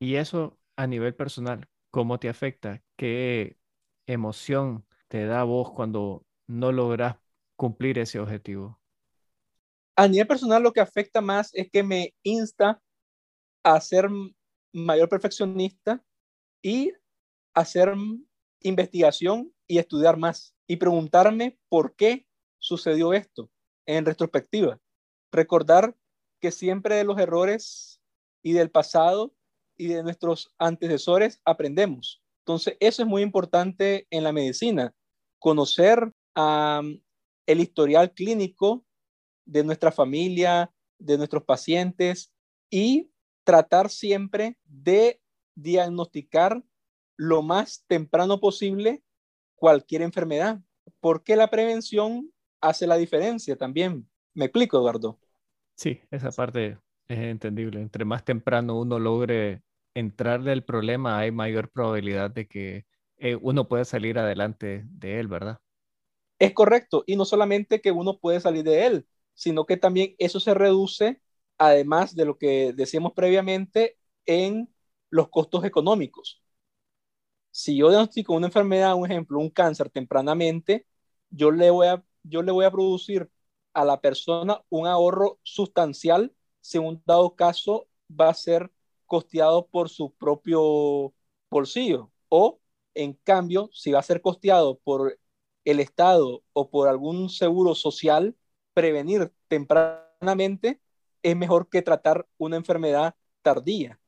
Y 0.05 0.17
eso 0.17 0.59
a 0.77 0.87
nivel 0.87 1.15
personal, 1.15 1.67
¿Cómo 1.95 2.19
te 2.19 2.29
afecta? 2.29 2.83
¿Qué 2.97 3.57
emoción 4.09 4.85
te 5.07 5.27
da 5.27 5.43
a 5.43 5.45
vos 5.45 5.71
cuando 5.71 6.27
no 6.49 6.73
logras 6.73 7.19
cumplir 7.55 8.01
ese 8.01 8.19
objetivo? 8.19 8.81
A 9.95 10.09
nivel 10.09 10.27
personal, 10.27 10.61
lo 10.61 10.73
que 10.73 10.81
afecta 10.81 11.21
más 11.21 11.55
es 11.55 11.71
que 11.71 11.85
me 11.85 12.13
insta 12.25 12.83
a 13.63 13.81
ser 13.81 14.09
mayor 14.73 15.09
perfeccionista 15.09 16.05
y 16.61 16.93
hacer 17.55 17.95
investigación 18.61 19.55
y 19.69 19.79
estudiar 19.79 20.17
más 20.17 20.53
y 20.67 20.75
preguntarme 20.75 21.61
por 21.69 21.95
qué 21.95 22.27
sucedió 22.59 23.13
esto 23.13 23.53
en 23.87 24.05
retrospectiva. 24.05 24.81
Recordar 25.31 25.97
que 26.41 26.51
siempre 26.51 26.97
de 26.97 27.05
los 27.05 27.21
errores 27.21 28.01
y 28.43 28.53
del 28.53 28.73
pasado 28.73 29.33
y 29.77 29.89
de 29.89 30.03
nuestros 30.03 30.55
antecesores 30.59 31.41
aprendemos. 31.45 32.23
Entonces, 32.41 32.77
eso 32.81 33.03
es 33.03 33.09
muy 33.09 33.23
importante 33.23 34.07
en 34.11 34.25
la 34.25 34.33
medicina, 34.33 34.95
conocer 35.39 36.13
el 36.37 37.61
historial 37.61 38.13
clínico 38.13 38.85
de 39.47 39.65
nuestra 39.65 39.93
familia, 39.93 40.73
de 40.99 41.17
nuestros 41.19 41.45
pacientes 41.45 42.33
y 42.71 43.11
tratar 43.45 43.91
siempre 43.91 44.59
de 44.65 45.21
diagnosticar 45.55 46.63
lo 47.17 47.43
más 47.43 47.85
temprano 47.87 48.41
posible 48.41 49.03
cualquier 49.55 50.03
enfermedad, 50.03 50.61
porque 51.01 51.37
la 51.37 51.49
prevención 51.49 52.33
hace 52.61 52.87
la 52.87 52.97
diferencia 52.97 53.57
también. 53.57 54.09
¿Me 54.35 54.47
explico, 54.47 54.79
Eduardo? 54.79 55.19
Sí, 55.77 56.01
esa 56.11 56.31
parte 56.31 56.79
es 57.09 57.19
entendible. 57.19 57.81
Entre 57.81 58.05
más 58.05 58.25
temprano 58.25 58.79
uno 58.79 58.99
logre 58.99 59.63
entrar 59.95 60.43
del 60.43 60.65
problema, 60.65 61.19
hay 61.19 61.31
mayor 61.31 61.71
probabilidad 61.71 62.31
de 62.31 62.47
que 62.49 62.87
eh, 63.19 63.37
uno 63.41 63.69
pueda 63.69 63.85
salir 63.85 64.19
adelante 64.19 64.85
de 64.87 65.21
él, 65.21 65.29
¿verdad? 65.29 65.61
Es 66.39 66.53
correcto. 66.53 67.05
Y 67.07 67.17
no 67.17 67.25
solamente 67.25 67.81
que 67.81 67.93
uno 67.93 68.19
puede 68.19 68.41
salir 68.41 68.65
de 68.65 68.87
él, 68.87 69.07
sino 69.35 69.67
que 69.67 69.77
también 69.77 70.15
eso 70.19 70.41
se 70.41 70.55
reduce, 70.55 71.21
además 71.59 72.15
de 72.15 72.25
lo 72.27 72.39
que 72.39 72.73
decíamos 72.75 73.13
previamente, 73.15 73.99
en 74.27 74.73
los 75.11 75.29
costos 75.29 75.65
económicos. 75.65 76.43
Si 77.51 77.77
yo 77.77 77.89
diagnostico 77.91 78.35
una 78.35 78.47
enfermedad, 78.49 78.95
un 78.97 79.07
ejemplo, 79.11 79.39
un 79.39 79.51
cáncer 79.51 79.89
tempranamente, 79.91 80.87
yo 81.31 81.51
le 81.51 81.71
voy 81.71 81.87
a, 81.87 82.05
yo 82.23 82.43
le 82.43 82.53
voy 82.53 82.65
a 82.65 82.71
producir 82.71 83.31
a 83.73 83.85
la 83.85 84.01
persona 84.01 84.61
un 84.71 84.87
ahorro 84.87 85.39
sustancial 85.43 86.35
si 86.65 86.79
un 86.79 87.03
dado 87.05 87.37
caso 87.37 87.87
va 88.11 88.31
a 88.31 88.35
ser 88.35 88.73
costeado 89.05 89.67
por 89.67 89.91
su 89.91 90.15
propio 90.15 91.13
bolsillo 91.51 92.11
o 92.31 92.59
en 92.95 93.13
cambio 93.13 93.69
si 93.75 93.93
va 93.93 93.99
a 93.99 94.03
ser 94.03 94.23
costeado 94.23 94.79
por 94.79 95.19
el 95.67 95.81
Estado 95.81 96.43
o 96.55 96.71
por 96.71 96.89
algún 96.89 97.29
seguro 97.29 97.75
social, 97.75 98.35
prevenir 98.73 99.31
tempranamente 99.47 100.81
es 101.23 101.37
mejor 101.37 101.69
que 101.69 101.83
tratar 101.83 102.27
una 102.39 102.57
enfermedad 102.57 103.15
tardía. 103.43 104.01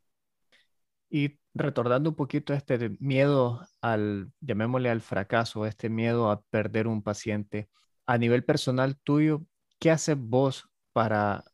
Y 1.11 1.39
retornando 1.53 2.09
un 2.09 2.17
poquito 2.17 2.55
este 2.55 2.97
miedo 3.01 3.61
al, 3.83 4.33
llamémosle 4.41 4.89
al 4.89 5.03
fracaso, 5.03 5.67
este 5.67 5.91
miedo 5.91 6.31
a 6.31 6.41
perder 6.41 6.87
un 6.87 7.03
paciente, 7.03 7.69
a 8.07 8.17
nivel 8.17 8.45
personal 8.45 8.97
tuyo, 8.97 9.43
¿qué 9.79 9.91
haces 9.91 10.17
vos 10.19 10.71
para 10.95 11.45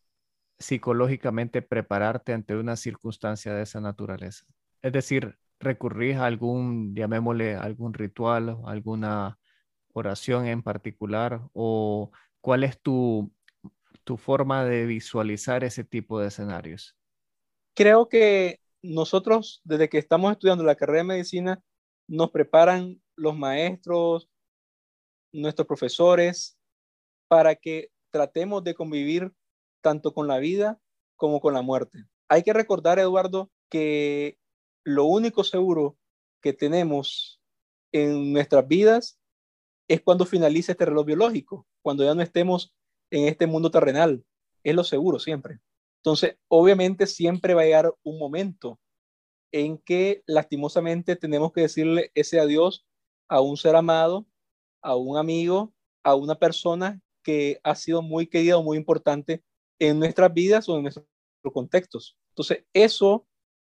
psicológicamente 0.62 1.60
prepararte 1.60 2.32
ante 2.32 2.56
una 2.56 2.76
circunstancia 2.76 3.52
de 3.52 3.62
esa 3.62 3.80
naturaleza? 3.80 4.46
Es 4.80 4.92
decir, 4.92 5.36
recurrir 5.60 6.16
a 6.16 6.26
algún, 6.26 6.94
llamémosle, 6.94 7.54
algún 7.56 7.94
ritual, 7.94 8.58
alguna 8.64 9.38
oración 9.92 10.46
en 10.46 10.62
particular, 10.62 11.42
o 11.52 12.10
cuál 12.40 12.64
es 12.64 12.80
tu, 12.80 13.30
tu 14.04 14.16
forma 14.16 14.64
de 14.64 14.86
visualizar 14.86 15.64
ese 15.64 15.84
tipo 15.84 16.20
de 16.20 16.28
escenarios? 16.28 16.96
Creo 17.74 18.08
que 18.08 18.60
nosotros, 18.82 19.60
desde 19.64 19.88
que 19.88 19.98
estamos 19.98 20.32
estudiando 20.32 20.64
la 20.64 20.74
carrera 20.74 20.98
de 20.98 21.04
medicina, 21.04 21.62
nos 22.08 22.30
preparan 22.30 23.00
los 23.16 23.36
maestros, 23.36 24.28
nuestros 25.32 25.66
profesores, 25.66 26.58
para 27.28 27.54
que 27.54 27.90
tratemos 28.10 28.62
de 28.64 28.74
convivir 28.74 29.32
tanto 29.82 30.14
con 30.14 30.26
la 30.28 30.38
vida 30.38 30.80
como 31.16 31.40
con 31.40 31.54
la 31.54 31.62
muerte. 31.62 32.06
Hay 32.28 32.42
que 32.42 32.52
recordar, 32.52 32.98
Eduardo, 32.98 33.50
que 33.68 34.38
lo 34.84 35.04
único 35.04 35.44
seguro 35.44 35.98
que 36.40 36.52
tenemos 36.52 37.40
en 37.92 38.32
nuestras 38.32 38.66
vidas 38.66 39.20
es 39.88 40.00
cuando 40.00 40.24
finalice 40.24 40.72
este 40.72 40.86
reloj 40.86 41.06
biológico, 41.06 41.66
cuando 41.82 42.04
ya 42.04 42.14
no 42.14 42.22
estemos 42.22 42.74
en 43.10 43.28
este 43.28 43.46
mundo 43.46 43.70
terrenal. 43.70 44.24
Es 44.64 44.74
lo 44.74 44.84
seguro 44.84 45.18
siempre. 45.18 45.60
Entonces, 45.98 46.36
obviamente 46.48 47.06
siempre 47.06 47.54
va 47.54 47.62
a 47.62 47.64
llegar 47.64 47.94
un 48.02 48.18
momento 48.18 48.80
en 49.52 49.78
que 49.78 50.22
lastimosamente 50.26 51.14
tenemos 51.14 51.52
que 51.52 51.62
decirle 51.62 52.10
ese 52.14 52.40
adiós 52.40 52.86
a 53.28 53.40
un 53.40 53.56
ser 53.56 53.76
amado, 53.76 54.26
a 54.80 54.96
un 54.96 55.18
amigo, 55.18 55.74
a 56.02 56.14
una 56.14 56.34
persona 56.36 57.00
que 57.22 57.60
ha 57.62 57.74
sido 57.74 58.02
muy 58.02 58.26
querida 58.26 58.56
o 58.56 58.62
muy 58.62 58.76
importante 58.76 59.44
en 59.82 59.98
nuestras 59.98 60.32
vidas 60.32 60.68
o 60.68 60.76
en 60.76 60.82
nuestros 60.82 61.06
contextos. 61.52 62.16
Entonces, 62.28 62.64
eso 62.72 63.26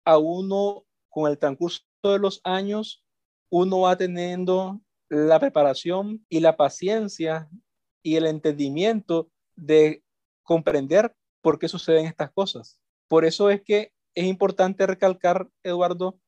a 0.05 0.19
uno, 0.19 0.85
con 1.09 1.31
el 1.31 1.39
transcurso 1.39 1.83
de 2.03 2.19
los 2.19 2.41
años, 2.43 3.05
uno 3.49 3.83
va 3.83 3.97
teniendo 3.97 4.81
la 5.09 5.39
preparación 5.39 6.27
y 6.29 6.41
la 6.41 6.57
paciencia 6.57 7.49
y 8.03 8.17
el 8.17 8.27
entendimiento 8.27 9.31
de 9.55 10.03
comprender 10.43 11.15
por 11.43 11.61
qué 11.61 11.69
suceden 11.69 12.07
estas 12.07 12.33
cosas. 12.33 12.81
Por 13.07 13.25
eso 13.25 13.49
es 13.49 13.63
que 13.63 13.93
es 14.17 14.25
importante 14.25 14.89
recalcar, 14.89 15.49
Eduardo, 15.63 16.19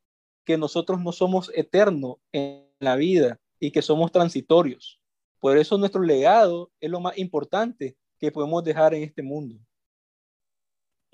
que 0.44 0.58
nosotros 0.58 1.00
no 1.00 1.10
somos 1.10 1.50
eternos 1.56 2.18
en 2.30 2.68
la 2.78 2.94
vida 2.94 3.40
y 3.58 3.72
que 3.72 3.82
somos 3.82 4.12
transitorios. 4.12 5.00
Por 5.40 5.58
eso 5.58 5.76
nuestro 5.76 6.02
legado 6.02 6.70
es 6.78 6.88
lo 6.88 7.00
más 7.00 7.18
importante 7.18 7.96
que 8.20 8.30
podemos 8.30 8.62
dejar 8.62 8.94
en 8.94 9.02
este 9.02 9.24
mundo. 9.24 9.58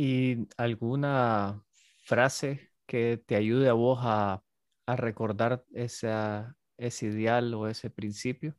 ¿Y 0.01 0.47
alguna 0.57 1.61
frase 2.05 2.71
que 2.87 3.21
te 3.27 3.35
ayude 3.35 3.69
a 3.69 3.73
vos 3.73 3.99
a, 4.03 4.43
recordar 4.87 5.65
esa, 5.75 6.57
ese 6.79 7.07
ideal 7.07 7.53
o 7.53 7.67
ese 7.67 7.91
principio? 7.91 8.55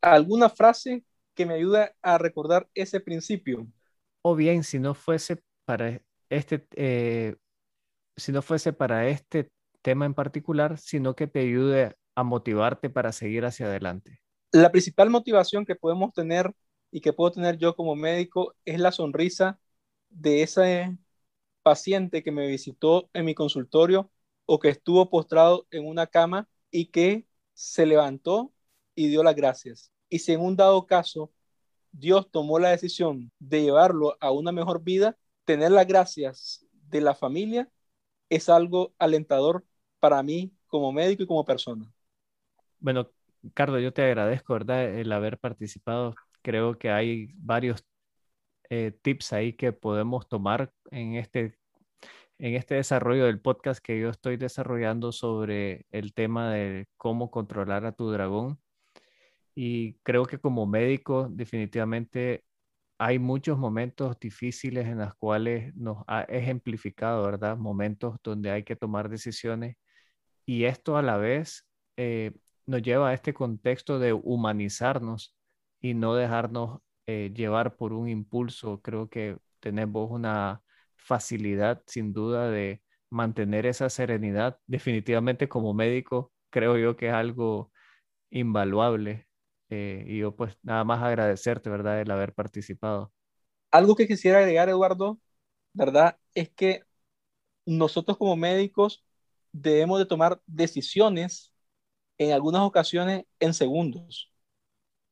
¿Alguna 0.00 0.48
frase 0.48 1.04
que 1.34 1.44
me 1.44 1.54
ayude 1.54 1.92
a 2.00 2.16
recordar 2.18 2.68
ese 2.72 3.00
principio? 3.00 3.66
O 4.22 4.36
bien, 4.36 4.62
si 4.62 4.78
no 4.78 4.94
fuese 4.94 5.42
para 5.66 6.00
este, 6.30 6.66
eh, 6.76 7.36
si 8.16 8.30
no 8.30 8.40
fuese 8.40 8.72
para 8.72 9.08
este 9.08 9.50
tema 9.82 10.06
en 10.06 10.14
particular, 10.14 10.78
sino 10.78 11.16
que 11.16 11.26
te 11.26 11.40
ayude 11.40 11.96
a 12.14 12.22
motivarte 12.22 12.90
para 12.90 13.10
seguir 13.10 13.44
hacia 13.44 13.66
adelante. 13.66 14.20
La 14.52 14.70
principal 14.70 15.10
motivación 15.10 15.66
que 15.66 15.74
podemos 15.74 16.12
tener 16.12 16.54
y 16.92 17.00
que 17.00 17.12
puedo 17.12 17.32
tener 17.32 17.58
yo 17.58 17.74
como 17.74 17.96
médico 17.96 18.54
es 18.64 18.78
la 18.78 18.92
sonrisa 18.92 19.58
de 20.10 20.42
ese 20.42 20.96
paciente 21.62 22.22
que 22.22 22.32
me 22.32 22.46
visitó 22.48 23.10
en 23.14 23.24
mi 23.26 23.34
consultorio 23.34 24.10
o 24.46 24.58
que 24.58 24.68
estuvo 24.70 25.10
postrado 25.10 25.66
en 25.70 25.86
una 25.86 26.06
cama 26.06 26.48
y 26.70 26.86
que 26.86 27.26
se 27.54 27.86
levantó 27.86 28.52
y 28.94 29.08
dio 29.08 29.22
las 29.22 29.36
gracias. 29.36 29.92
Y 30.08 30.20
si 30.20 30.32
en 30.32 30.40
un 30.40 30.56
dado 30.56 30.86
caso 30.86 31.32
Dios 31.92 32.30
tomó 32.30 32.58
la 32.58 32.70
decisión 32.70 33.32
de 33.38 33.62
llevarlo 33.62 34.16
a 34.20 34.30
una 34.30 34.52
mejor 34.52 34.82
vida, 34.82 35.16
tener 35.44 35.72
las 35.72 35.86
gracias 35.86 36.66
de 36.88 37.00
la 37.00 37.14
familia 37.14 37.70
es 38.28 38.48
algo 38.48 38.94
alentador 38.98 39.64
para 39.98 40.22
mí 40.22 40.52
como 40.68 40.92
médico 40.92 41.22
y 41.24 41.26
como 41.26 41.44
persona. 41.44 41.92
Bueno, 42.78 43.10
Carlos, 43.54 43.82
yo 43.82 43.92
te 43.92 44.02
agradezco, 44.02 44.54
¿verdad? 44.54 44.98
El 44.98 45.12
haber 45.12 45.38
participado. 45.38 46.14
Creo 46.42 46.78
que 46.78 46.90
hay 46.90 47.28
varios 47.34 47.84
eh, 48.70 48.92
tips 49.02 49.32
ahí 49.32 49.52
que 49.54 49.72
podemos 49.72 50.28
tomar 50.28 50.72
en 50.90 51.16
este, 51.16 51.58
en 52.38 52.54
este 52.54 52.76
desarrollo 52.76 53.26
del 53.26 53.40
podcast 53.40 53.84
que 53.84 54.00
yo 54.00 54.08
estoy 54.10 54.36
desarrollando 54.36 55.12
sobre 55.12 55.86
el 55.90 56.14
tema 56.14 56.52
de 56.52 56.86
cómo 56.96 57.30
controlar 57.30 57.84
a 57.86 57.92
tu 57.92 58.10
dragón. 58.10 58.58
Y 59.54 59.94
creo 60.04 60.24
que 60.26 60.38
como 60.38 60.66
médico 60.66 61.28
definitivamente 61.30 62.44
hay 62.98 63.18
muchos 63.18 63.58
momentos 63.58 64.18
difíciles 64.20 64.86
en 64.86 64.98
los 64.98 65.14
cuales 65.16 65.74
nos 65.74 66.04
ha 66.06 66.22
ejemplificado, 66.22 67.24
¿verdad? 67.24 67.56
Momentos 67.56 68.16
donde 68.22 68.50
hay 68.50 68.62
que 68.64 68.76
tomar 68.76 69.08
decisiones 69.08 69.76
y 70.46 70.64
esto 70.64 70.96
a 70.96 71.02
la 71.02 71.16
vez 71.16 71.66
eh, 71.96 72.32
nos 72.66 72.82
lleva 72.82 73.10
a 73.10 73.14
este 73.14 73.34
contexto 73.34 73.98
de 73.98 74.12
humanizarnos 74.12 75.36
y 75.80 75.94
no 75.94 76.14
dejarnos 76.14 76.80
eh, 77.10 77.32
llevar 77.34 77.76
por 77.76 77.92
un 77.92 78.08
impulso. 78.08 78.80
Creo 78.82 79.08
que 79.08 79.38
tenemos 79.60 80.10
una 80.10 80.62
facilidad 80.96 81.82
sin 81.86 82.12
duda 82.12 82.50
de 82.50 82.82
mantener 83.10 83.66
esa 83.66 83.90
serenidad. 83.90 84.58
Definitivamente 84.66 85.48
como 85.48 85.74
médico 85.74 86.32
creo 86.50 86.76
yo 86.78 86.96
que 86.96 87.08
es 87.08 87.14
algo 87.14 87.72
invaluable 88.30 89.26
eh, 89.70 90.04
y 90.06 90.18
yo 90.18 90.36
pues 90.36 90.56
nada 90.62 90.84
más 90.84 91.02
agradecerte, 91.02 91.70
¿verdad?, 91.70 92.00
el 92.00 92.10
haber 92.10 92.34
participado. 92.34 93.12
Algo 93.70 93.94
que 93.96 94.06
quisiera 94.08 94.38
agregar, 94.38 94.68
Eduardo, 94.68 95.20
¿verdad?, 95.72 96.18
es 96.34 96.50
que 96.50 96.84
nosotros 97.66 98.18
como 98.18 98.36
médicos 98.36 99.04
debemos 99.52 99.98
de 99.98 100.06
tomar 100.06 100.40
decisiones 100.46 101.52
en 102.18 102.32
algunas 102.32 102.62
ocasiones 102.62 103.24
en 103.40 103.54
segundos. 103.54 104.32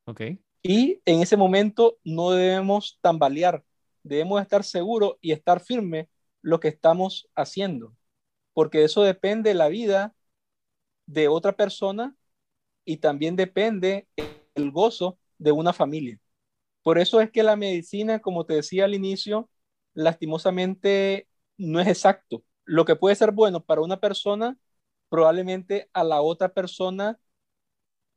Ok. 0.06 0.38
Y 0.68 1.00
en 1.07 1.22
ese 1.22 1.38
momento 1.38 1.96
no 2.04 2.33
debemos 2.33 2.98
tambalear, 3.00 3.64
debemos 4.02 4.42
estar 4.42 4.62
seguros 4.64 5.14
y 5.22 5.33
estar 5.33 5.61
firmes 5.61 6.09
lo 6.42 6.61
que 6.61 6.68
estamos 6.68 7.26
haciendo, 7.35 7.96
porque 8.52 8.85
eso 8.85 9.02
depende 9.02 9.48
de 9.48 9.54
la 9.54 9.68
vida 9.68 10.14
de 11.07 11.28
otra 11.28 11.52
persona 11.57 12.14
y 12.85 12.98
también 12.98 13.35
depende 13.35 14.09
el 14.54 14.70
gozo 14.70 15.18
de 15.38 15.52
una 15.52 15.72
familia. 15.72 16.20
Por 16.83 16.98
eso 16.98 17.22
es 17.22 17.31
que 17.31 17.42
la 17.42 17.57
medicina, 17.57 18.20
como 18.20 18.44
te 18.44 18.52
decía 18.52 18.85
al 18.85 18.94
inicio, 18.94 19.48
lastimosamente 19.94 21.28
no 21.57 21.81
es 21.81 21.88
exacto. 21.88 22.44
Lo 22.66 22.85
que 22.85 22.94
puede 22.94 23.16
ser 23.16 23.33
bueno 23.33 23.64
para 23.64 23.81
una 23.81 24.00
persona, 24.00 24.59
probablemente 25.09 25.88
a 25.94 26.04
la 26.04 26.20
otra 26.20 26.50
persona 26.50 27.18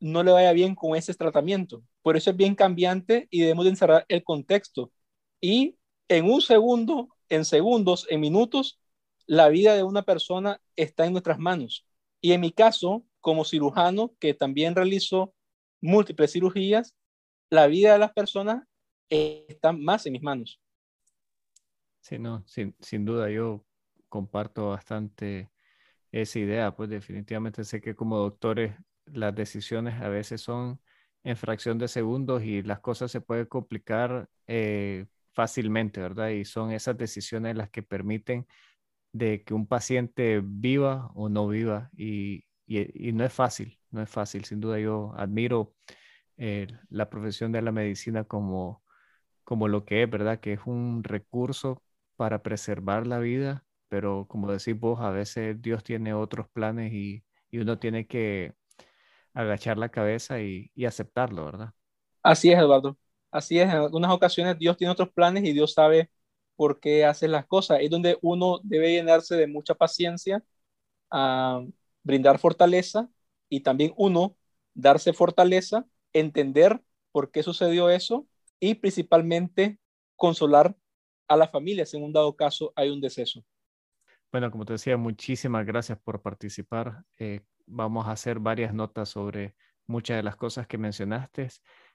no 0.02 0.22
le 0.24 0.32
vaya 0.32 0.52
bien 0.52 0.74
con 0.74 0.96
ese 0.96 1.14
tratamiento. 1.14 1.82
Por 2.02 2.16
eso 2.16 2.30
es 2.30 2.36
bien 2.36 2.54
cambiante 2.56 3.28
y 3.30 3.40
debemos 3.42 3.64
de 3.64 3.70
encerrar 3.70 4.04
el 4.08 4.24
contexto. 4.24 4.92
Y 5.40 5.76
en 6.08 6.30
un 6.30 6.42
segundo, 6.42 7.08
en 7.28 7.44
segundos, 7.44 8.06
en 8.10 8.20
minutos, 8.20 8.80
la 9.26 9.48
vida 9.48 9.74
de 9.74 9.84
una 9.84 10.02
persona 10.02 10.60
está 10.76 11.06
en 11.06 11.12
nuestras 11.12 11.38
manos. 11.38 11.86
Y 12.20 12.32
en 12.32 12.40
mi 12.40 12.52
caso, 12.52 13.04
como 13.20 13.44
cirujano, 13.44 14.14
que 14.18 14.34
también 14.34 14.74
realizo 14.74 15.34
múltiples 15.80 16.32
cirugías, 16.32 16.96
la 17.48 17.68
vida 17.68 17.92
de 17.92 18.00
las 18.00 18.12
personas 18.12 18.64
está 19.08 19.72
más 19.72 20.06
en 20.06 20.14
mis 20.14 20.22
manos. 20.22 20.60
Sí, 22.00 22.18
no, 22.18 22.42
sin, 22.46 22.74
sin 22.80 23.04
duda 23.04 23.30
yo 23.30 23.64
comparto 24.08 24.70
bastante 24.70 25.50
esa 26.12 26.38
idea, 26.40 26.76
pues 26.76 26.90
definitivamente 26.90 27.64
sé 27.64 27.80
que 27.80 27.94
como 27.96 28.18
doctores 28.18 28.76
las 29.06 29.34
decisiones 29.34 30.00
a 30.00 30.08
veces 30.08 30.40
son 30.40 30.80
en 31.24 31.36
fracción 31.36 31.78
de 31.78 31.88
segundos 31.88 32.42
y 32.42 32.62
las 32.62 32.80
cosas 32.80 33.10
se 33.10 33.20
pueden 33.20 33.46
complicar 33.46 34.28
eh, 34.46 35.06
fácilmente, 35.32 36.00
¿verdad? 36.00 36.30
Y 36.30 36.44
son 36.44 36.72
esas 36.72 36.96
decisiones 36.98 37.56
las 37.56 37.70
que 37.70 37.82
permiten 37.82 38.46
de 39.12 39.44
que 39.44 39.54
un 39.54 39.66
paciente 39.66 40.42
viva 40.44 41.10
o 41.14 41.28
no 41.28 41.48
viva 41.48 41.90
y, 41.96 42.44
y, 42.66 43.12
no 43.12 43.24
es 43.24 43.32
fácil, 43.32 43.78
no 43.90 44.02
es 44.02 44.10
fácil. 44.10 44.44
Sin 44.44 44.60
duda 44.60 44.78
yo 44.78 45.12
admiro 45.16 45.74
eh, 46.38 46.68
la 46.90 47.10
profesión 47.10 47.52
de 47.52 47.62
la 47.62 47.72
medicina 47.72 48.24
como, 48.24 48.82
como 49.44 49.68
lo 49.68 49.84
que 49.84 50.02
es, 50.02 50.10
¿verdad? 50.10 50.40
Que 50.40 50.54
es 50.54 50.60
un 50.66 51.04
recurso 51.04 51.82
para 52.16 52.42
preservar 52.42 53.06
la 53.06 53.18
vida, 53.18 53.64
pero 53.88 54.26
como 54.28 54.50
decís 54.50 54.78
vos, 54.78 55.00
a 55.00 55.10
veces 55.10 55.60
Dios 55.62 55.84
tiene 55.84 56.14
otros 56.14 56.48
planes 56.50 56.92
y, 56.92 57.24
y 57.50 57.58
uno 57.58 57.78
tiene 57.78 58.06
que 58.06 58.54
agachar 59.34 59.78
la 59.78 59.88
cabeza 59.88 60.40
y, 60.40 60.70
aceptarlo, 60.86 61.44
¿verdad? 61.46 61.72
Así 62.22 62.50
es, 62.50 62.58
Eduardo. 62.58 62.96
Así 63.30 63.58
es, 63.58 63.64
en 63.64 63.76
algunas 63.76 64.12
ocasiones 64.12 64.58
Dios 64.58 64.76
tiene 64.76 64.92
otros 64.92 65.10
planes 65.10 65.44
y 65.44 65.52
Dios 65.52 65.72
sabe 65.72 66.10
por 66.56 66.80
qué 66.80 67.04
hace 67.04 67.28
las 67.28 67.46
cosas. 67.46 67.78
Es 67.80 67.90
donde 67.90 68.18
uno 68.20 68.60
debe 68.62 68.92
llenarse 68.92 69.36
de 69.36 69.46
mucha 69.46 69.74
paciencia, 69.74 70.44
brindar 72.02 72.38
fortaleza 72.38 73.08
y 73.48 73.60
también 73.60 73.92
uno 73.96 74.36
darse 74.74 75.12
fortaleza, 75.12 75.86
entender 76.12 76.80
por 77.10 77.30
qué 77.30 77.42
sucedió 77.42 77.90
eso 77.90 78.26
y 78.60 78.74
principalmente 78.74 79.78
consolar 80.16 80.76
a 81.28 81.36
la 81.36 81.48
familia 81.48 81.86
si 81.86 81.96
en 81.96 82.04
un 82.04 82.12
dado 82.12 82.36
caso 82.36 82.72
hay 82.76 82.90
un 82.90 83.00
deceso. 83.00 83.44
Bueno, 84.32 84.50
como 84.50 84.64
te 84.64 84.72
decía, 84.72 84.96
muchísimas 84.96 85.66
gracias 85.66 85.98
por 85.98 86.22
participar. 86.22 87.04
Eh, 87.18 87.42
vamos 87.66 88.06
a 88.06 88.12
hacer 88.12 88.38
varias 88.38 88.72
notas 88.72 89.10
sobre 89.10 89.54
muchas 89.86 90.16
de 90.16 90.22
las 90.22 90.36
cosas 90.36 90.66
que 90.66 90.78
mencionaste. 90.78 91.48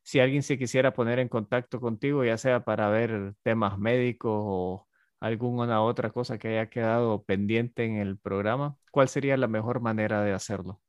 Si 0.03 0.19
alguien 0.19 0.43
se 0.43 0.55
quisiera 0.59 0.93
poner 0.93 1.17
en 1.17 1.29
contacto 1.29 1.81
contigo, 1.81 2.23
ya 2.23 2.37
sea 2.37 2.63
para 2.63 2.89
ver 2.89 3.33
temas 3.41 3.79
médicos 3.79 4.31
o 4.35 4.87
alguna 5.19 5.81
otra 5.81 6.11
cosa 6.11 6.37
que 6.37 6.49
haya 6.49 6.69
quedado 6.69 7.23
pendiente 7.23 7.85
en 7.85 7.97
el 7.97 8.19
programa, 8.19 8.77
¿cuál 8.91 9.09
sería 9.09 9.35
la 9.35 9.47
mejor 9.47 9.79
manera 9.79 10.21
de 10.21 10.33
hacerlo? 10.33 10.79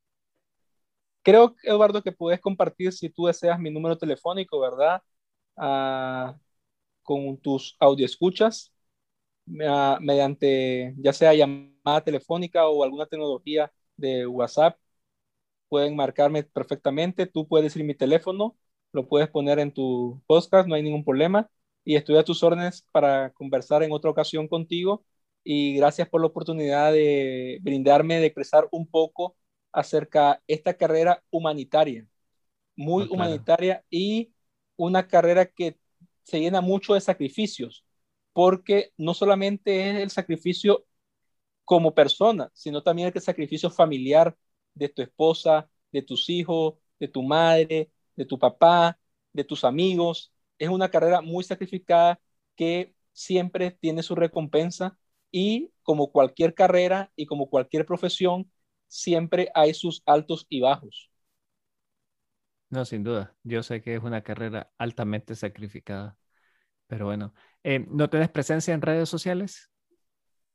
Creo, 1.23 1.55
Eduardo, 1.63 2.03
que 2.03 2.11
puedes 2.11 2.39
compartir 2.39 2.93
si 2.93 3.09
tú 3.09 3.25
deseas 3.25 3.59
mi 3.59 3.71
número 3.71 3.97
telefónico, 3.97 4.59
¿verdad? 4.59 5.01
Ah, 5.57 6.37
con 7.01 7.37
tus 7.39 7.75
escuchas 7.97 8.71
mediante 9.49 10.93
ya 10.97 11.13
sea 11.13 11.33
llamada 11.33 12.03
telefónica 12.03 12.67
o 12.67 12.83
alguna 12.83 13.05
tecnología 13.07 13.71
de 13.97 14.27
WhatsApp. 14.27 14.77
Pueden 15.69 15.95
marcarme 15.95 16.43
perfectamente. 16.43 17.25
Tú 17.27 17.47
puedes 17.47 17.65
decir 17.65 17.83
mi 17.83 17.95
teléfono, 17.95 18.57
lo 18.91 19.07
puedes 19.07 19.29
poner 19.29 19.59
en 19.59 19.73
tu 19.73 20.21
podcast, 20.27 20.67
no 20.67 20.75
hay 20.75 20.83
ningún 20.83 21.03
problema. 21.05 21.49
Y 21.83 21.95
estoy 21.95 22.17
a 22.17 22.23
tus 22.23 22.43
órdenes 22.43 22.87
para 22.91 23.31
conversar 23.33 23.83
en 23.83 23.91
otra 23.91 24.11
ocasión 24.11 24.47
contigo. 24.47 25.05
Y 25.43 25.75
gracias 25.75 26.09
por 26.09 26.21
la 26.21 26.27
oportunidad 26.27 26.91
de 26.93 27.59
brindarme, 27.61 28.19
de 28.19 28.27
expresar 28.27 28.67
un 28.71 28.87
poco 28.87 29.35
acerca 29.71 30.41
de 30.47 30.55
esta 30.55 30.73
carrera 30.75 31.23
humanitaria, 31.31 32.05
muy 32.75 33.07
humanitaria 33.09 33.83
y 33.89 34.33
una 34.75 35.07
carrera 35.07 35.45
que 35.45 35.77
se 36.23 36.39
llena 36.39 36.61
mucho 36.61 36.93
de 36.93 37.01
sacrificios, 37.01 37.85
porque 38.39 38.93
no 38.97 39.13
solamente 39.13 39.89
es 39.89 39.97
el 39.97 40.09
sacrificio 40.11 40.85
como 41.65 41.93
persona, 41.93 42.49
sino 42.53 42.83
también 42.83 43.11
el 43.13 43.21
sacrificio 43.21 43.69
familiar 43.69 44.37
de 44.75 44.89
tu 44.89 45.01
esposa, 45.03 45.69
de 45.91 46.03
tus 46.03 46.29
hijos, 46.29 46.75
de 46.99 47.09
tu 47.09 47.23
madre, 47.23 47.91
de 48.15 48.25
tu 48.25 48.39
papá, 48.39 48.97
de 49.33 49.43
tus 49.43 49.65
amigos. 49.65 50.33
Es 50.57 50.69
una 50.69 50.89
carrera 50.89 51.21
muy 51.21 51.43
sacrificada 51.43 52.21
que 52.55 52.95
siempre 53.13 53.71
tiene 53.71 54.03
su 54.03 54.15
recompensa 54.15 54.97
y 55.31 55.71
como 55.83 56.11
cualquier 56.11 56.53
carrera 56.55 57.11
y 57.17 57.25
como 57.27 57.49
cualquier 57.49 57.85
profesión, 57.85 58.51
siempre 58.87 59.49
hay 59.55 59.73
sus 59.75 60.03
altos 60.05 60.47
y 60.49 60.61
bajos. 60.61 61.11
No, 62.69 62.85
sin 62.85 63.03
duda. 63.03 63.35
Yo 63.43 63.63
sé 63.63 63.81
que 63.81 63.95
es 63.95 64.03
una 64.03 64.21
carrera 64.23 64.71
altamente 64.77 65.35
sacrificada. 65.35 66.17
Pero 66.87 67.05
bueno, 67.05 67.33
eh, 67.63 67.85
¿no 67.89 68.09
tienes 68.09 68.29
presencia 68.29 68.73
en 68.73 68.81
redes 68.81 69.09
sociales? 69.09 69.69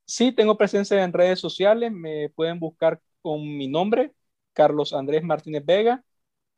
Sí, 0.07 0.33
tengo 0.33 0.57
presencia 0.57 1.03
en 1.03 1.13
redes 1.13 1.41
sociales, 1.41 1.91
me 1.91 2.29
pueden 2.31 2.59
buscar 2.59 3.01
con 3.23 3.41
mi 3.41 3.69
nombre, 3.69 4.13
Carlos 4.53 4.93
Andrés 4.93 5.23
Martínez 5.23 5.65
Vega, 5.65 6.05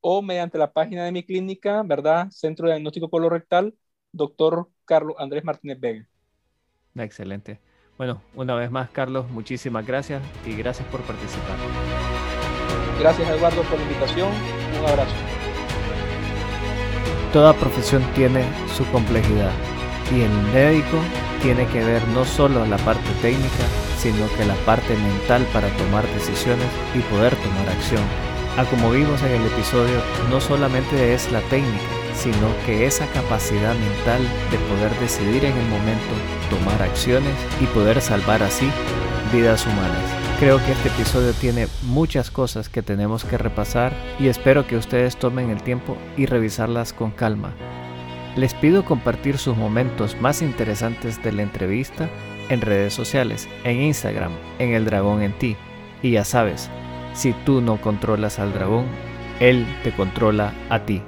o 0.01 0.23
mediante 0.23 0.59
la 0.59 0.73
página 0.73 1.05
de 1.05 1.13
mi 1.13 1.25
clínica, 1.25 1.83
¿verdad? 1.83 2.29
Centro 2.31 2.67
de 2.67 2.75
Diagnóstico 2.75 3.09
Colorectal, 3.09 3.75
doctor 4.13 4.69
Carlos 4.85 5.17
Andrés 5.19 5.45
Martínez 5.45 5.79
Vega. 5.81 6.09
Excelente. 6.97 7.61
Bueno, 7.99 8.23
una 8.35 8.55
vez 8.55 8.71
más, 8.71 8.91
Carlos, 8.91 9.29
muchísimas 9.31 9.87
gracias 9.87 10.23
y 10.45 10.55
gracias 10.57 10.87
por 10.89 11.01
participar. 11.03 11.57
Gracias, 13.01 13.29
Eduardo, 13.29 13.63
por 13.63 13.79
la 13.79 13.85
invitación. 13.85 14.31
Un 14.81 14.87
abrazo. 14.87 15.15
Toda 17.33 17.55
profesión 17.55 18.03
tiene 18.15 18.45
su 18.77 18.85
complejidad 18.91 19.53
y 20.15 20.23
el 20.23 20.33
médico 20.53 20.99
tiene 21.43 21.67
que 21.69 21.85
ver 21.85 22.07
no 22.09 22.25
solo 22.25 22.65
la 22.67 22.77
parte 22.79 23.11
técnica, 23.23 23.65
sino 23.99 24.29
que 24.37 24.45
la 24.45 24.55
parte 24.65 24.95
mental 24.97 25.47
para 25.53 25.69
tomar 25.77 26.07
decisiones 26.15 26.69
y 26.95 27.01
poder 27.13 27.35
tomar 27.37 27.69
acción. 27.69 28.03
A 28.57 28.65
como 28.65 28.91
vimos 28.91 29.21
en 29.23 29.33
el 29.33 29.47
episodio, 29.47 30.01
no 30.31 30.41
solamente 30.41 31.13
es 31.15 31.31
la 31.31 31.41
técnica, 31.43 31.85
sino 32.15 32.49
que 32.65 32.87
esa 32.87 33.07
capacidad 33.09 33.75
mental 33.75 34.23
de 34.51 34.59
poder 34.59 34.99
decidir 34.99 35.45
en 35.45 35.57
el 35.57 35.69
momento, 35.69 36.05
tomar 36.49 36.83
acciones 36.83 37.35
y 37.61 37.67
poder 37.67 38.01
salvar 38.01 38.43
así 38.43 38.71
vidas 39.33 39.67
humanas. 39.67 40.03
Creo 40.39 40.59
que 40.65 40.73
este 40.73 40.89
episodio 40.89 41.33
tiene 41.33 41.69
muchas 41.83 42.31
cosas 42.31 42.69
que 42.69 42.83
tenemos 42.83 43.25
que 43.25 43.39
repasar 43.39 43.93
y 44.19 44.29
espero 44.29 44.67
que 44.67 44.77
ustedes 44.77 45.17
tomen 45.17 45.51
el 45.51 45.63
tiempo 45.63 45.97
y 46.17 46.27
revisarlas 46.27 46.93
con 46.93 47.11
calma 47.11 47.55
les 48.37 48.53
pido 48.55 48.85
compartir 48.85 49.39
sus 49.39 49.57
momentos 49.57 50.21
más 50.21 50.43
interesantes 50.43 51.23
de 51.23 51.33
la 51.33 51.43
entrevista 51.43 52.09
en 52.49 52.61
redes 52.61 52.93
sociales, 52.95 53.49
en 53.65 53.81
Instagram, 53.81 54.33
en 54.59 54.75
El 54.75 54.85
Dragón 54.85 55.23
en 55.23 55.33
ti. 55.33 55.57
Y 56.03 56.13
ya 56.13 56.25
sabes, 56.25 56.71
si 57.15 57.33
tú 57.45 57.61
no 57.61 57.81
controlas 57.81 58.39
al 58.39 58.53
dragón, 58.53 58.85
él 59.41 59.67
te 59.83 59.91
controla 59.93 60.53
a 60.69 60.81
ti. 60.81 61.03